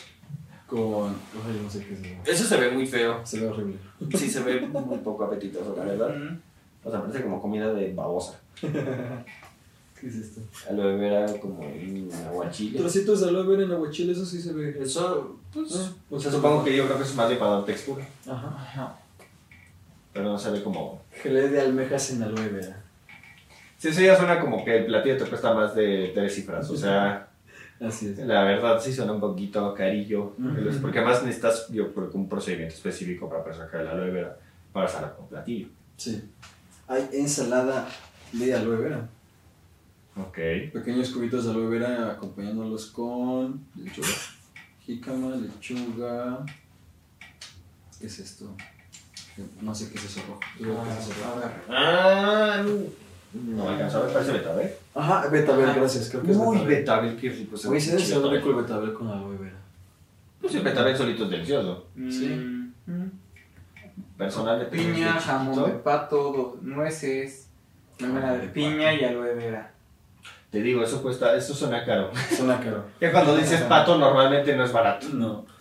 [0.66, 1.08] con.
[1.46, 2.20] Ay, no sé qué es eso.
[2.24, 3.20] Eso se ve muy feo.
[3.24, 3.76] Se ve horrible.
[4.16, 6.14] Sí, se ve muy poco apetitoso, la verdad.
[6.16, 6.40] Mm.
[6.84, 8.38] O sea, parece como comida de babosa.
[8.60, 10.40] ¿Qué es esto?
[10.68, 12.78] Aloe vera como en aguachile.
[12.78, 14.76] Trocitos de aloe vera en aguachile, eso sí se ve.
[14.80, 17.64] Eso, pues, Ah, o sea, supongo que yo creo que es más bien para dar
[17.64, 18.06] textura.
[18.26, 18.48] Ajá.
[18.58, 18.98] Ajá.
[20.14, 21.02] Pero no se ve como...
[21.12, 22.80] Gelé de almejas en aloe vera.
[23.76, 26.70] Sí, eso ya suena como que el platillo te cuesta más de tres cifras.
[26.70, 27.28] O sea,
[27.80, 28.18] Así es.
[28.20, 30.34] la verdad sí suena un poquito carillo.
[30.80, 34.38] Porque además necesitas, yo creo que un procedimiento específico para sacar el aloe vera
[34.72, 35.68] para usarla como platillo.
[35.96, 36.22] Sí.
[36.88, 37.86] Hay ensalada
[38.32, 39.08] de aloe vera.
[40.16, 40.38] Ok.
[40.72, 44.08] Pequeños cubitos de aloe vera acompañándolos con Lechuga.
[44.86, 46.44] jícama, lechuga.
[47.98, 48.56] ¿Qué es esto?
[49.60, 50.40] No sé qué es eso rojo.
[50.82, 51.50] A ver.
[51.68, 52.62] Ah,
[53.32, 54.70] no alcanzó a ver, parece betabel.
[54.94, 56.08] Ajá, betabel, gracias.
[56.08, 56.68] Creo que es Uy, betabel.
[56.78, 57.56] betabel, qué rico.
[57.68, 59.56] Oye, se debe ser rico el betabel con aloe vera.
[60.40, 61.86] Pues el betabel solito es delicioso.
[62.10, 62.28] Sí.
[62.86, 63.06] Mm,
[64.16, 64.76] Personalmente.
[64.76, 67.48] Piña, jamón de pato, nueces,
[67.98, 68.96] mermelada de de piña pato.
[69.00, 69.70] y aloe vera.
[70.50, 72.12] Te digo, eso cuesta, eso suena caro.
[72.36, 72.84] Suena caro.
[73.00, 75.08] Ya cuando dices pato, normalmente no es barato.
[75.12, 75.44] No.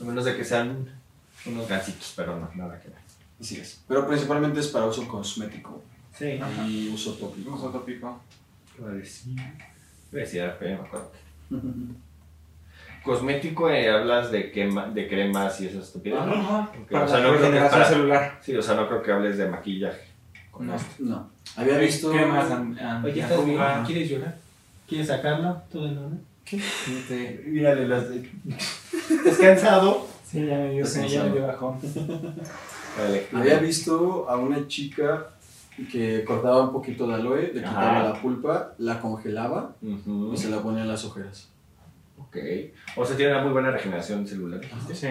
[0.00, 0.86] A menos de que sean
[1.46, 2.98] unos gansitos, pero no, nada que ver.
[3.40, 3.82] Así es.
[3.88, 5.82] Pero principalmente es para uso cosmético
[6.16, 6.38] Sí.
[6.40, 6.66] Ajá.
[6.66, 7.54] y uso tópico.
[7.54, 8.20] Uso tópico.
[8.76, 10.42] ¿Qué iba a decir?
[10.42, 11.12] A ah, ya me acuerdo.
[13.04, 16.24] Cosmético, eh, hablas de, quema, de cremas y esas estupideces.
[16.26, 16.70] Ajá.
[16.80, 18.38] Ok, Para o sea, la no creo que para- celular.
[18.42, 20.08] Sí, o sea, no creo que hables de maquillaje.
[20.50, 20.74] con No.
[20.76, 20.88] esto.
[21.00, 21.30] No.
[21.56, 22.10] Había visto.
[22.12, 23.82] Cremas an- antiarruga.
[23.84, 24.36] ¿Quieres llorar?
[24.88, 25.60] ¿Quieres sacarlo?
[25.70, 26.20] ¿Todo en orden?
[26.50, 28.30] Este, Mírale las de...
[29.24, 30.06] Descansado.
[30.34, 31.78] Sí, ya me dio, sí, ya me dio bajón.
[32.98, 33.26] Vale.
[33.32, 35.28] Había visto a una chica
[35.92, 38.02] que cortaba un poquito de aloe, le quitaba Ajá.
[38.08, 41.50] la pulpa, la congelaba y se la ponía en las ojeras.
[42.18, 42.36] Ok.
[42.96, 44.60] O sea, tiene una muy buena regeneración celular.
[44.92, 45.08] Sí.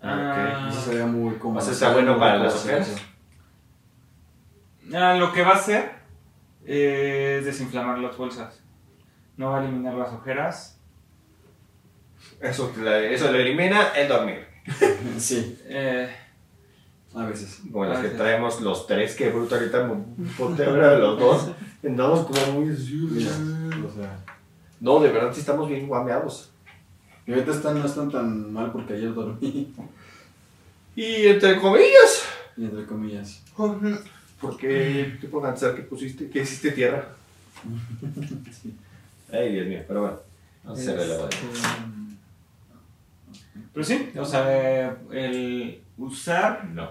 [0.00, 1.58] Ah, Eso sería muy como.
[1.58, 2.96] O sea, está bueno para las ojeras.
[4.94, 5.92] Ah, lo que va a hacer
[6.64, 8.60] es desinflamar las bolsas.
[9.36, 10.78] No va a eliminar las ojeras.
[12.42, 14.44] Eso, la- eso lo elimina el dormir.
[15.18, 16.08] Sí, Eh,
[17.14, 17.60] a veces.
[17.70, 19.88] Como las que traemos los tres, que bruto ahorita
[20.38, 21.50] ponte a ver a los dos.
[21.86, 22.66] Andamos como muy...
[23.10, 23.30] Mira,
[23.86, 24.18] o sea.
[24.80, 26.50] No, de verdad sí estamos bien guameados.
[27.26, 29.72] Y ahorita están, no están tan mal porque ayer dormí.
[30.96, 32.24] Y entre comillas.
[32.56, 33.42] Y entre comillas.
[34.40, 37.08] Porque te puedo pensar que pusiste, que hiciste tierra.
[38.60, 38.74] Sí.
[39.32, 40.18] Ay, Dios mío, pero bueno.
[40.64, 41.30] No sé, Este, la verdad.
[43.72, 46.90] Pero sí, o sea, el usar No.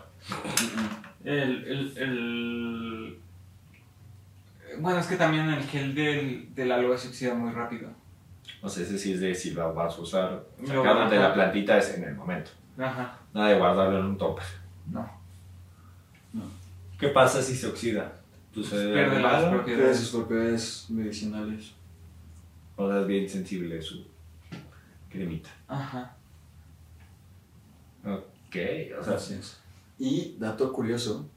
[1.24, 3.20] el, el, el-
[4.80, 7.90] Bueno, es que también el gel del, del aloe se oxida muy rápido.
[8.62, 10.44] O sea, ese sí es de si lo vas a usar.
[10.62, 12.52] Lo- Sacarlo de la plantita es en el momento.
[12.78, 14.46] Ajá, Nada de guardarlo en un topper.
[14.92, 15.22] no.
[16.98, 18.14] ¿Qué pasa si se oxida?
[18.54, 21.74] ¿Tú se Pierde las sus propiedades medicinales.
[22.76, 24.06] O sea, es bien sensible su
[25.10, 25.50] cremita.
[25.68, 26.16] Ajá.
[28.06, 28.56] Ok,
[29.00, 29.58] o sea, Así es.
[30.00, 31.30] Y, dato curioso,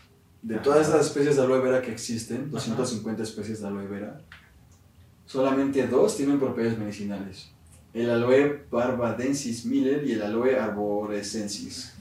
[0.43, 4.21] de todas estas especies de aloe vera que existen, 250 especies de aloe vera,
[5.27, 7.51] solamente dos tienen propiedades medicinales.
[7.93, 11.95] El aloe barbadensis miller y el aloe arborescensis.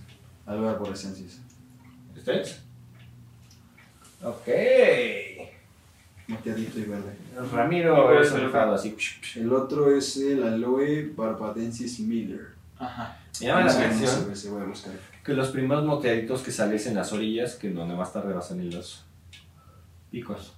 [0.46, 1.40] Aloe arborescensis.
[2.16, 2.62] ¿Ustedes?
[4.24, 4.48] Ok.
[6.28, 7.16] Moteadito y verde.
[7.52, 9.44] Ramiro es el.
[9.44, 12.53] El otro es el aloe barbadensis miller.
[12.84, 13.18] Ajá.
[13.40, 17.72] Me llama la atención a que los primeros moteaditos que sales en las orillas, que
[17.72, 19.06] donde más tarde vas en los
[20.12, 20.54] picos.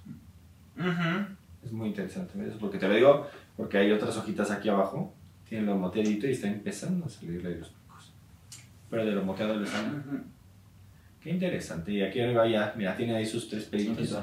[0.76, 1.26] Ujú.
[1.64, 2.54] Es muy interesante ¿ves?
[2.60, 5.14] porque te lo digo, porque hay otras hojitas aquí abajo,
[5.48, 8.12] tienen lo moteadito y están empezando a salirle de los picos.
[8.90, 10.04] Pero de lo moteado le salen.
[10.06, 10.18] Ujú.
[11.20, 11.92] Qué interesante.
[11.92, 14.16] Y aquí arriba ya, mira, tiene ahí sus tres pelitos.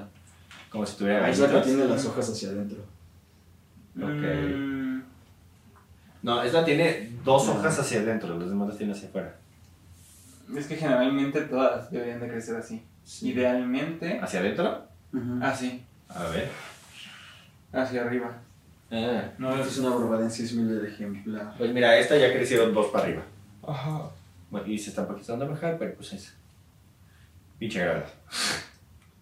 [0.69, 2.79] Como si tuviera Es la que tiene las hojas hacia adentro.
[3.97, 4.07] Ok.
[4.07, 4.82] Mm,
[6.23, 9.35] No, esta tiene dos hojas hacia adentro, los demás las tiene hacia afuera.
[10.57, 12.81] Es que generalmente todas deberían de crecer así.
[13.21, 14.87] Idealmente, ¿Hacia adentro?
[15.41, 16.49] Así, A ver.
[17.73, 18.31] hacia arriba.
[18.91, 19.67] Ah, No Esta es...
[19.73, 21.53] es una barbadensis miller ejemplar.
[21.57, 23.23] pues mira, esta ya crecieron dos para arriba.
[23.67, 24.09] Ajá.
[24.49, 26.33] Bueno, y se está empezando a bajar, pero pues es.
[27.59, 28.05] Pinche grada.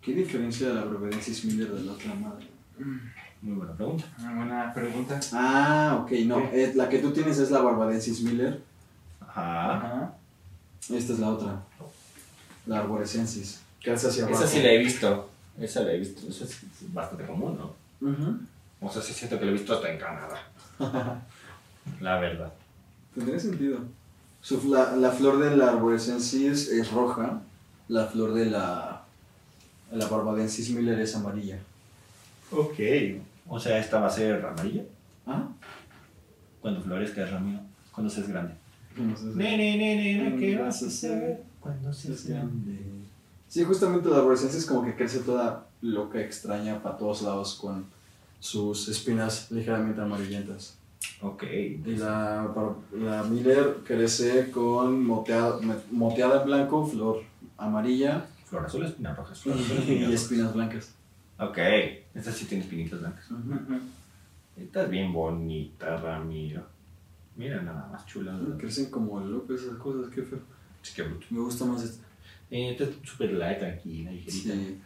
[0.02, 2.48] ¿Qué diferencia de la barbadensis miller de la otra madre?
[3.42, 4.06] Muy buena pregunta.
[4.20, 5.20] Una buena pregunta.
[5.34, 6.40] Ah, ok, no.
[6.52, 8.62] es- la que tú tienes es la barbadensis miller.
[9.20, 9.76] Ajá.
[9.78, 10.14] Ajá.
[10.92, 11.62] Esta es la otra.
[12.68, 13.62] La arborescensis.
[13.80, 14.44] Que hace hacia abajo.
[14.44, 15.30] Esa sí la he visto.
[15.60, 16.28] Esa la he visto.
[16.28, 16.60] Esa es
[16.94, 18.08] bastante común, ¿no?
[18.08, 18.38] Ujú.
[18.82, 20.42] O sea, sí siento que lo he visto hasta en Canadá.
[22.00, 22.52] La verdad.
[23.16, 23.80] Tendría sentido.
[24.42, 27.42] Su fla- la flor de la arborescensis es roja.
[27.88, 29.04] La flor de la,
[29.92, 31.60] la barbadensis miller es amarilla.
[32.52, 32.80] Ok.
[33.48, 34.84] O sea, esta va a ser amarilla.
[35.26, 35.48] Ah,
[36.62, 37.60] Cuando florezca, Ramiro.
[37.92, 38.54] Cuando seas grande.
[38.96, 39.26] sé.
[39.36, 42.80] Nene, nene, nene, ¿qué vas a hacer Cuando Es grande.
[43.48, 47.86] Sí, justamente la arborescencia es como que crece toda loca, extraña, para todos lados, con
[48.40, 50.78] sus espinas ligeramente amarillentas.
[51.22, 51.44] Ok.
[51.44, 52.50] Y la,
[52.94, 55.60] la Miller crece con moteada,
[55.92, 57.24] moteada en blanco, flor
[57.58, 59.34] amarilla Flor azul, espina roja.
[59.34, 60.14] Flor azul, y roja.
[60.14, 60.92] espinas blancas.
[61.42, 61.58] Ok,
[62.14, 63.30] esta sí tiene espinitas blancas.
[63.32, 63.80] Ujú.
[64.58, 66.64] Esta es bien bonita, Ramiro.
[67.36, 68.34] Mira nada más chula.
[68.38, 68.58] ¿verdad?
[68.58, 70.40] Crecen como loco esas cosas, qué feo.
[70.82, 71.26] Sí, qué bruto.
[71.32, 72.06] Me gusta más esta.
[72.52, 74.54] Eh, Esta es súper light, tranquila, ligerita.
[74.54, 74.82] Sí.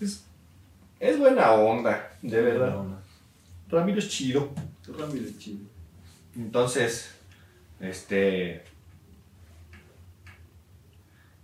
[0.00, 0.24] Es,
[0.98, 2.82] es buena onda, de verdad.
[3.68, 4.52] Ramiro es chido.
[4.98, 5.60] Ramiro es chido.
[6.34, 7.14] Entonces,
[7.78, 8.64] este.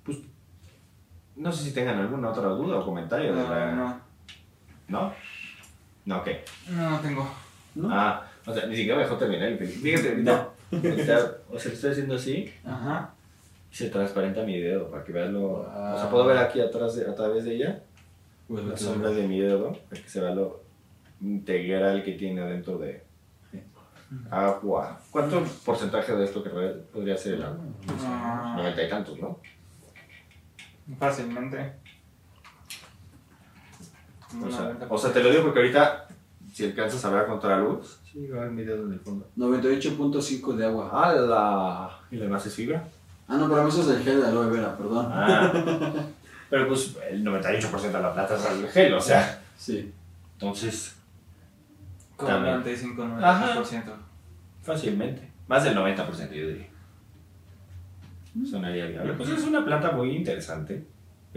[0.05, 0.19] Pues.
[1.37, 3.35] No sé si tengan alguna otra duda o comentario.
[3.35, 4.01] de la- No,
[4.89, 5.15] no, ¿No?
[6.05, 6.29] No, ok.
[6.71, 7.29] no, no tengo.
[7.75, 7.89] ¿No?
[7.93, 9.75] Ah, o sea, ni siquiera me dejó terminar el video.
[9.83, 10.49] Fíjate, ahorita.
[10.73, 11.19] O sea,
[11.51, 13.11] o sea, estoy haciendo así Ajá.
[13.71, 15.61] y se transparenta mi dedo para que veas lo.
[15.61, 16.09] O sea, Ah.
[16.11, 17.83] puedo ver aquí atrás, de- a través de ella,
[18.49, 20.63] Pues la lo que sombra de mi dedo, para que se vea lo
[21.21, 23.05] integral que tiene adentro de
[24.31, 25.01] agua.
[25.11, 27.65] ¿Cuánto porcentaje de esto que podría ser el agua?
[28.03, 29.41] Ah, Noventa y tantos, ¿no?
[31.01, 31.73] fácilmente.
[34.45, 34.87] O sea, 90%.
[34.89, 36.09] o sea, te lo digo porque ahorita,
[36.53, 39.29] si alcanzas a ver a contraluz, sí, va a ver mi dedo en el fondo.
[39.37, 40.91] 98.5 de agua.
[40.93, 41.99] ¡Hala!
[42.11, 42.85] ¿Y lo demás es fibra?
[43.29, 45.07] Ah, no, pero eso es el gel de aloe vera, perdón.
[45.11, 45.53] Ah.
[46.49, 49.43] Pero pues el 98% de la plata es al gel, o sea.
[49.59, 49.93] Sí.
[50.35, 50.95] Entonces,
[52.17, 52.55] Como también.
[52.59, 53.57] 95, Ajá.
[53.57, 53.83] 90%.
[54.63, 55.29] fácilmente.
[55.49, 56.69] Más del 90% yo diría.
[58.49, 59.15] Sonaría viable.
[59.15, 60.87] Pues es una planta muy interesante.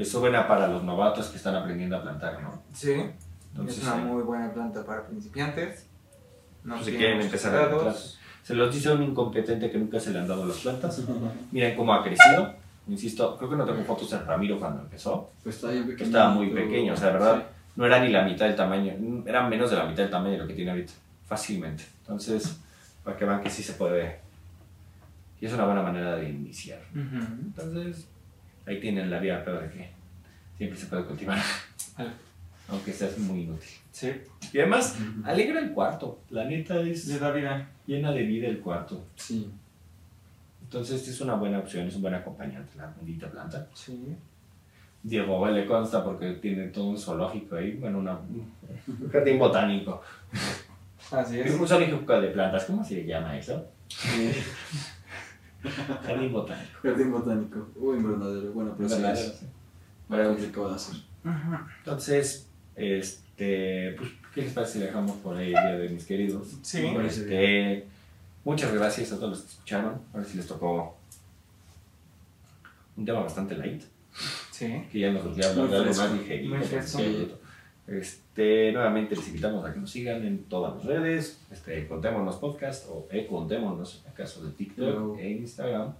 [0.02, 2.62] Es buena para los novatos que están aprendiendo a plantar, ¿no?
[2.74, 2.94] Sí.
[3.52, 5.88] Entonces, es una muy buena planta para principiantes.
[6.64, 7.96] No pues, si quieren empezar a plantar.
[8.44, 11.02] Se los dice un incompetente que nunca se le han dado las plantas.
[11.52, 12.54] Miren cómo ha crecido.
[12.88, 15.30] Insisto, creo que no tengo fotos de Ramiro cuando empezó.
[15.44, 16.06] Pues está bien pequeño.
[16.06, 17.44] Estaba muy pequeño, o sea, de verdad,
[17.76, 18.94] no era ni la mitad del tamaño,
[19.28, 20.94] era menos de la mitad del tamaño de lo que tiene ahorita,
[21.28, 21.84] fácilmente.
[22.02, 22.60] Entonces,
[23.04, 24.20] para que vean que sí se puede,
[25.40, 26.82] y es una buena manera de iniciar.
[26.92, 27.24] Ujú.
[27.44, 28.08] Entonces,
[28.70, 29.90] ahí tienen la vía pero de que
[30.58, 31.40] siempre se puede cultivar,
[31.98, 32.12] Vale.
[32.70, 33.70] aunque sea muy inútil.
[33.92, 34.12] Sí.
[34.54, 37.68] Y además, alegra el cuarto, la neta Le es da vida.
[37.86, 39.04] llena de vida el cuarto.
[39.16, 39.50] Sí.
[40.64, 43.68] Entonces, es una buena opción, es un buen acompañante la bendita planta.
[43.74, 44.16] Sí.
[45.02, 50.02] Diego le consta porque tiene todo un zoológico ahí, bueno, una, un jardín botánico.
[51.12, 51.60] Así Es es.
[51.60, 53.66] un zoológico de plantas, ¿cómo se llama eso?
[53.88, 54.32] Sí.
[56.06, 56.80] Jardín botánico.
[56.84, 57.68] Jardín botánico.
[57.76, 58.52] Uy, invernadero.
[58.54, 59.20] Bueno, pero sí es.
[59.40, 59.46] Sí.
[60.08, 60.96] Para Bueno, ver qué van a hacer.
[61.80, 66.48] Entonces, este, pues, ¿qué les parece si dejamos por ahí el día de mis queridos?
[66.62, 66.92] Sí.
[66.96, 67.88] Parece Este,
[68.44, 70.02] muchas gracias a todos los que escucharon.
[70.14, 70.98] A ver si les tocó
[72.98, 73.84] un tema bastante light,
[74.52, 74.84] Sí.
[74.92, 76.56] que ya nos volvió a hablar Muy de algo fresco, más digerido.
[76.56, 77.39] muy.
[77.90, 82.88] Este, nuevamente les invitamos a que nos sigan en todas las redes, este, Contémonos Podcast
[82.90, 85.94] o eh, Contémonos, en caso de TikTok e Instagram,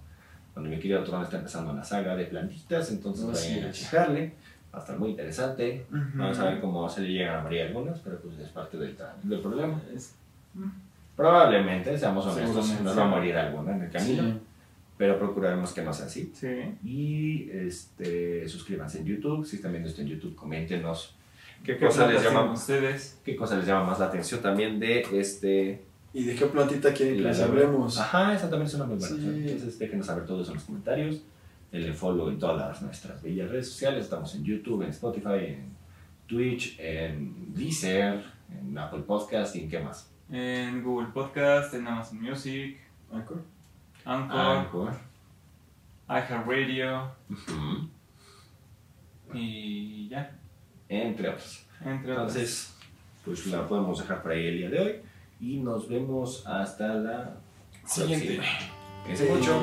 [0.54, 4.34] donde mi querido Torón está empezando una saga de plantitas, entonces Así vayan a checarle,
[4.74, 5.86] va a estar muy interesante.
[5.90, 8.96] Vamos a ver cómo se le llegan a morir algunas, pero pues es parte del,
[9.24, 9.82] del problema.
[9.96, 10.14] Es-
[11.16, 13.00] Probablemente, seamos honestos, Seguramente, nos sí.
[13.00, 14.40] va a morir alguna en el camino, Sí.
[14.98, 16.32] pero procuraremos que no sea así.
[16.34, 16.48] Sí.
[16.86, 21.16] Y este, suscríbanse en YouTube, si están viendo esto en YouTube, coméntenos
[21.64, 23.20] qué ¿Qué cosa les llama ustedes?
[23.24, 25.84] qué cosa les llama más la atención también de este
[26.14, 28.00] ¿Y de qué plantita quieren que les hablemos?
[28.00, 29.26] Ajá, esa también es una muy buena Sí.
[29.48, 31.22] Entonces déjenos saber todo eso en los comentarios.
[31.72, 34.06] Denle follow en todas nuestras bellas redes sociales.
[34.06, 35.76] Estamos en YouTube, en Spotify, en
[36.26, 38.24] Twitch, en Deezer,
[38.60, 40.10] en Apple Podcast y en qué más.
[40.32, 42.78] En Google Podcast, en Amazon Music,
[43.14, 43.44] Anchor.
[44.06, 44.94] Anchor, Anchor.
[46.08, 47.90] iHeartRadio Ujú.
[49.34, 50.39] y ya.
[50.90, 51.66] Entre otros.
[51.86, 52.12] Entre.
[52.12, 52.74] Entonces,
[53.24, 54.96] pues la podemos dejar por ahí el día de hoy.
[55.40, 57.38] Y nos vemos hasta la
[57.86, 58.36] Siguiente.
[58.36, 58.58] próxima.
[59.04, 59.60] Cuídense mucho.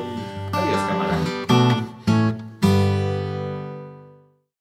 [0.53, 1.66] Adiós, cámara.